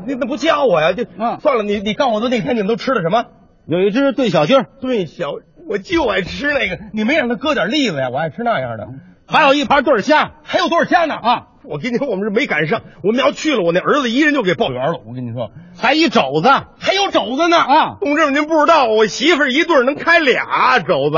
[0.06, 0.92] 你怎么不叫我呀？
[0.92, 3.24] 就嗯算了，你你告诉我那天你们都吃的什么？
[3.64, 5.32] 有一只炖小鸡儿，炖小，
[5.66, 6.78] 我就爱吃那个。
[6.92, 8.10] 你没让他搁点栗子呀？
[8.12, 8.86] 我爱吃那样的。
[9.28, 11.14] 还有一盘对虾，还有多少虾呢？
[11.14, 11.46] 啊！
[11.64, 12.82] 我跟你说，我们是没赶上。
[13.02, 15.00] 我们要去了，我那儿子一人就给报圆了。
[15.04, 16.48] 我跟你说，还一肘子，
[16.78, 17.96] 还有肘子呢啊！
[18.00, 21.16] 同志们，您不知道，我媳妇儿一顿能开俩肘子，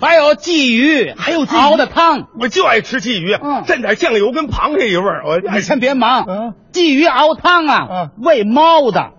[0.00, 5.22] 还有鲫鱼，还有鲫鱼熬的汤，我就爱吃鲫鱼，嗯蘸点酱油跟螃蟹一味儿。
[5.24, 9.12] 我你先别忙，嗯鲫鱼熬汤啊啊，喂猫的，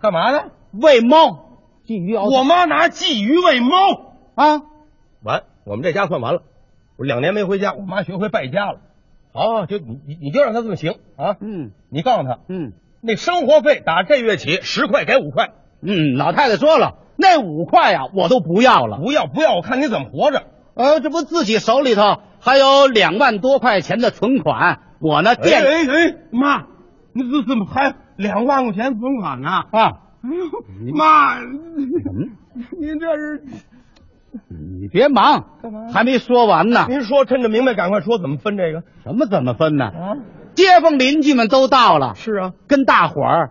[0.00, 0.46] 干嘛呢？
[0.72, 3.76] 喂猫，鲫鱼熬汤我妈拿鲫鱼喂猫，
[4.34, 4.62] 啊，
[5.22, 6.42] 完，我们这家算完了。
[6.96, 8.80] 我两年没回家，我妈学会败家了。
[9.32, 11.36] 好，就你你你就让她这么行啊。
[11.40, 15.50] 嗯你告诉她，嗯那生活费打这月起十块给五块，
[15.80, 18.98] 嗯，老太太说了，那五块呀、我都不要了。
[18.98, 20.44] 不要不要，我看你怎么活着。
[20.74, 26.66] 呃，这不自己手里头还有两万多块钱的存款，我呢哎哎哎，妈，
[27.12, 29.48] 你这怎么还两万块钱存款呢？
[29.48, 31.40] 啊，哎呦，妈，
[32.78, 33.42] 您这是
[34.48, 36.86] 你别忙，干嘛还没说完呢。
[36.88, 39.84] 您说趁着明白，赶快说怎么分这个什么怎么分呢？
[39.86, 40.16] 啊？
[40.54, 43.50] 街坊邻居们都到了，是啊，跟大伙儿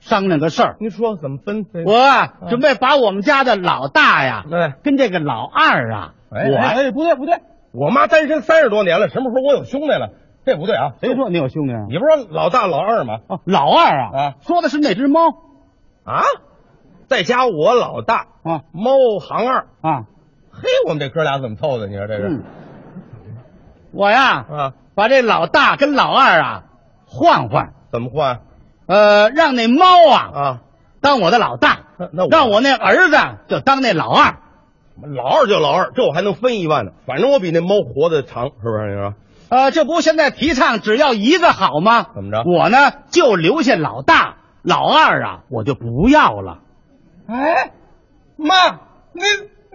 [0.00, 0.76] 商量个事儿。
[0.80, 1.66] 您说怎么分？
[1.84, 7.40] 我啊，准备把我们家的老大呀，对跟这个老二啊，我哎不对不对，
[7.72, 10.10] 我妈单身三十多年了，什么时候我有兄弟了？
[10.46, 10.92] 这不对啊！
[11.02, 11.84] 谁说你有兄弟啊？
[11.90, 13.18] 你不是说老大老二吗？
[13.28, 15.20] 哦，老二啊，啊说的是那只猫
[16.04, 16.22] 啊，
[17.06, 20.06] 再加我老大啊猫行二，啊，
[20.62, 21.86] 嘿，我们这哥俩怎么凑的？
[21.86, 22.42] 你说这是嗯，
[23.92, 24.72] 我呀，啊？
[24.94, 26.64] 把这老大跟老二啊
[27.06, 28.40] 换换，怎么换
[28.86, 30.60] 呃，让那猫啊啊？
[31.00, 33.16] 当我的老大，那那我让我那儿子
[33.48, 34.38] 就当那老二。
[35.14, 36.90] 老二就老二，这我还能分一万呢。
[37.06, 38.94] 反正我比那猫活得长，是不是？
[38.94, 39.14] 你说
[39.50, 42.06] 呃，这不现在提倡只要一个好吗？
[42.14, 42.78] 怎么着我呢
[43.10, 46.58] 就留下老大，老二啊我就不要了。
[47.28, 47.70] 哎，
[48.36, 48.54] 妈，
[49.12, 49.22] 您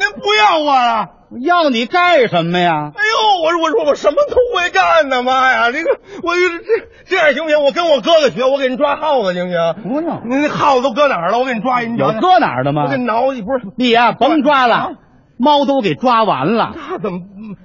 [0.04, 1.10] 您不要我了？
[1.42, 2.92] 要你干什么呀？
[2.94, 5.72] 哎呦，我说我说我什么都会干呢，妈呀！
[5.72, 5.90] 这个
[6.22, 7.64] 我这这样行不行？
[7.64, 9.74] 我跟我哥哥学，我给你抓耗子行不行？
[9.84, 11.40] 不用，你那耗子都搁哪儿了？
[11.40, 12.98] 我给你抓一，你搁哪儿的吗我给？
[12.98, 14.90] 你挠一，不是你呀、甭抓了，啊
[15.38, 16.74] 猫都给抓完了。
[16.76, 17.20] 那怎么？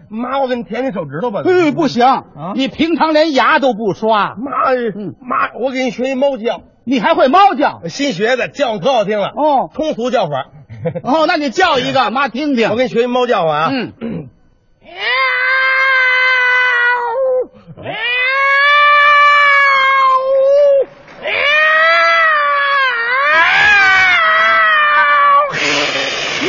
[0.09, 1.43] 妈，我给你舔舔手指头吧。
[1.45, 2.07] 嗯，不行，
[2.55, 7.83] 你平常连牙都不刷，妈，嗯妈，我给你学一猫叫，你还会猫叫？
[7.89, 9.27] 新学的，叫可好听了。
[9.29, 10.47] 哦通俗叫法。
[11.03, 12.71] 哦，那你叫一个， 妈听听。
[12.71, 13.71] 我给你学一猫叫唤啊。
[13.73, 14.29] 嗯，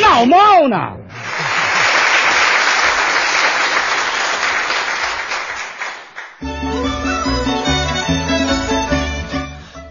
[0.02, 0.99] 闹猫呢。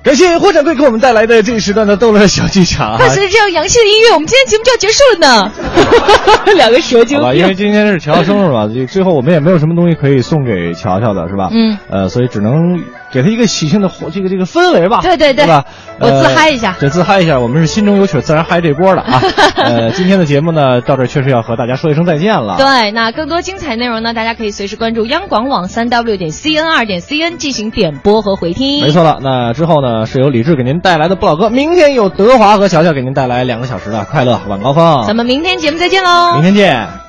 [0.08, 2.98] 感谢霍掌柜给我们带来的这一时段的逗乐小剧场啊。
[2.98, 5.52] 伴随着这样洋气的音乐，我们今天节目就要结束了呢。
[6.56, 11.50] 两个蛇精好吧，因为今天是乔乔生日嘛，最后我们也没有什么东西可以送给乔乔的，是吧？
[11.52, 12.82] 嗯，呃，所以只能
[13.12, 15.00] 给他一个喜庆的这个这个氛围吧。
[15.02, 15.64] 对对对对吧？
[16.00, 17.38] 我自嗨一下对，自嗨一下。
[17.38, 19.20] 我们是心中有曲，自然嗨这波的啊。
[19.56, 22.56] 呃，今天的节目呢，到这儿确实要和大家说一声再见了。
[22.58, 28.82] 对，那更多精彩内容呢，大家可以随时关注央广网三 w 点 cn 二点 cn 进行点播和回听。
[28.82, 35.04] 没错了，那之后呢是由李志给您带来的不老歌，明天有德华和乔乔给您带来两个小时的快乐晚高峰。
[35.06, 36.34] 咱们明天节目再见喽。
[36.34, 37.07] 明天见。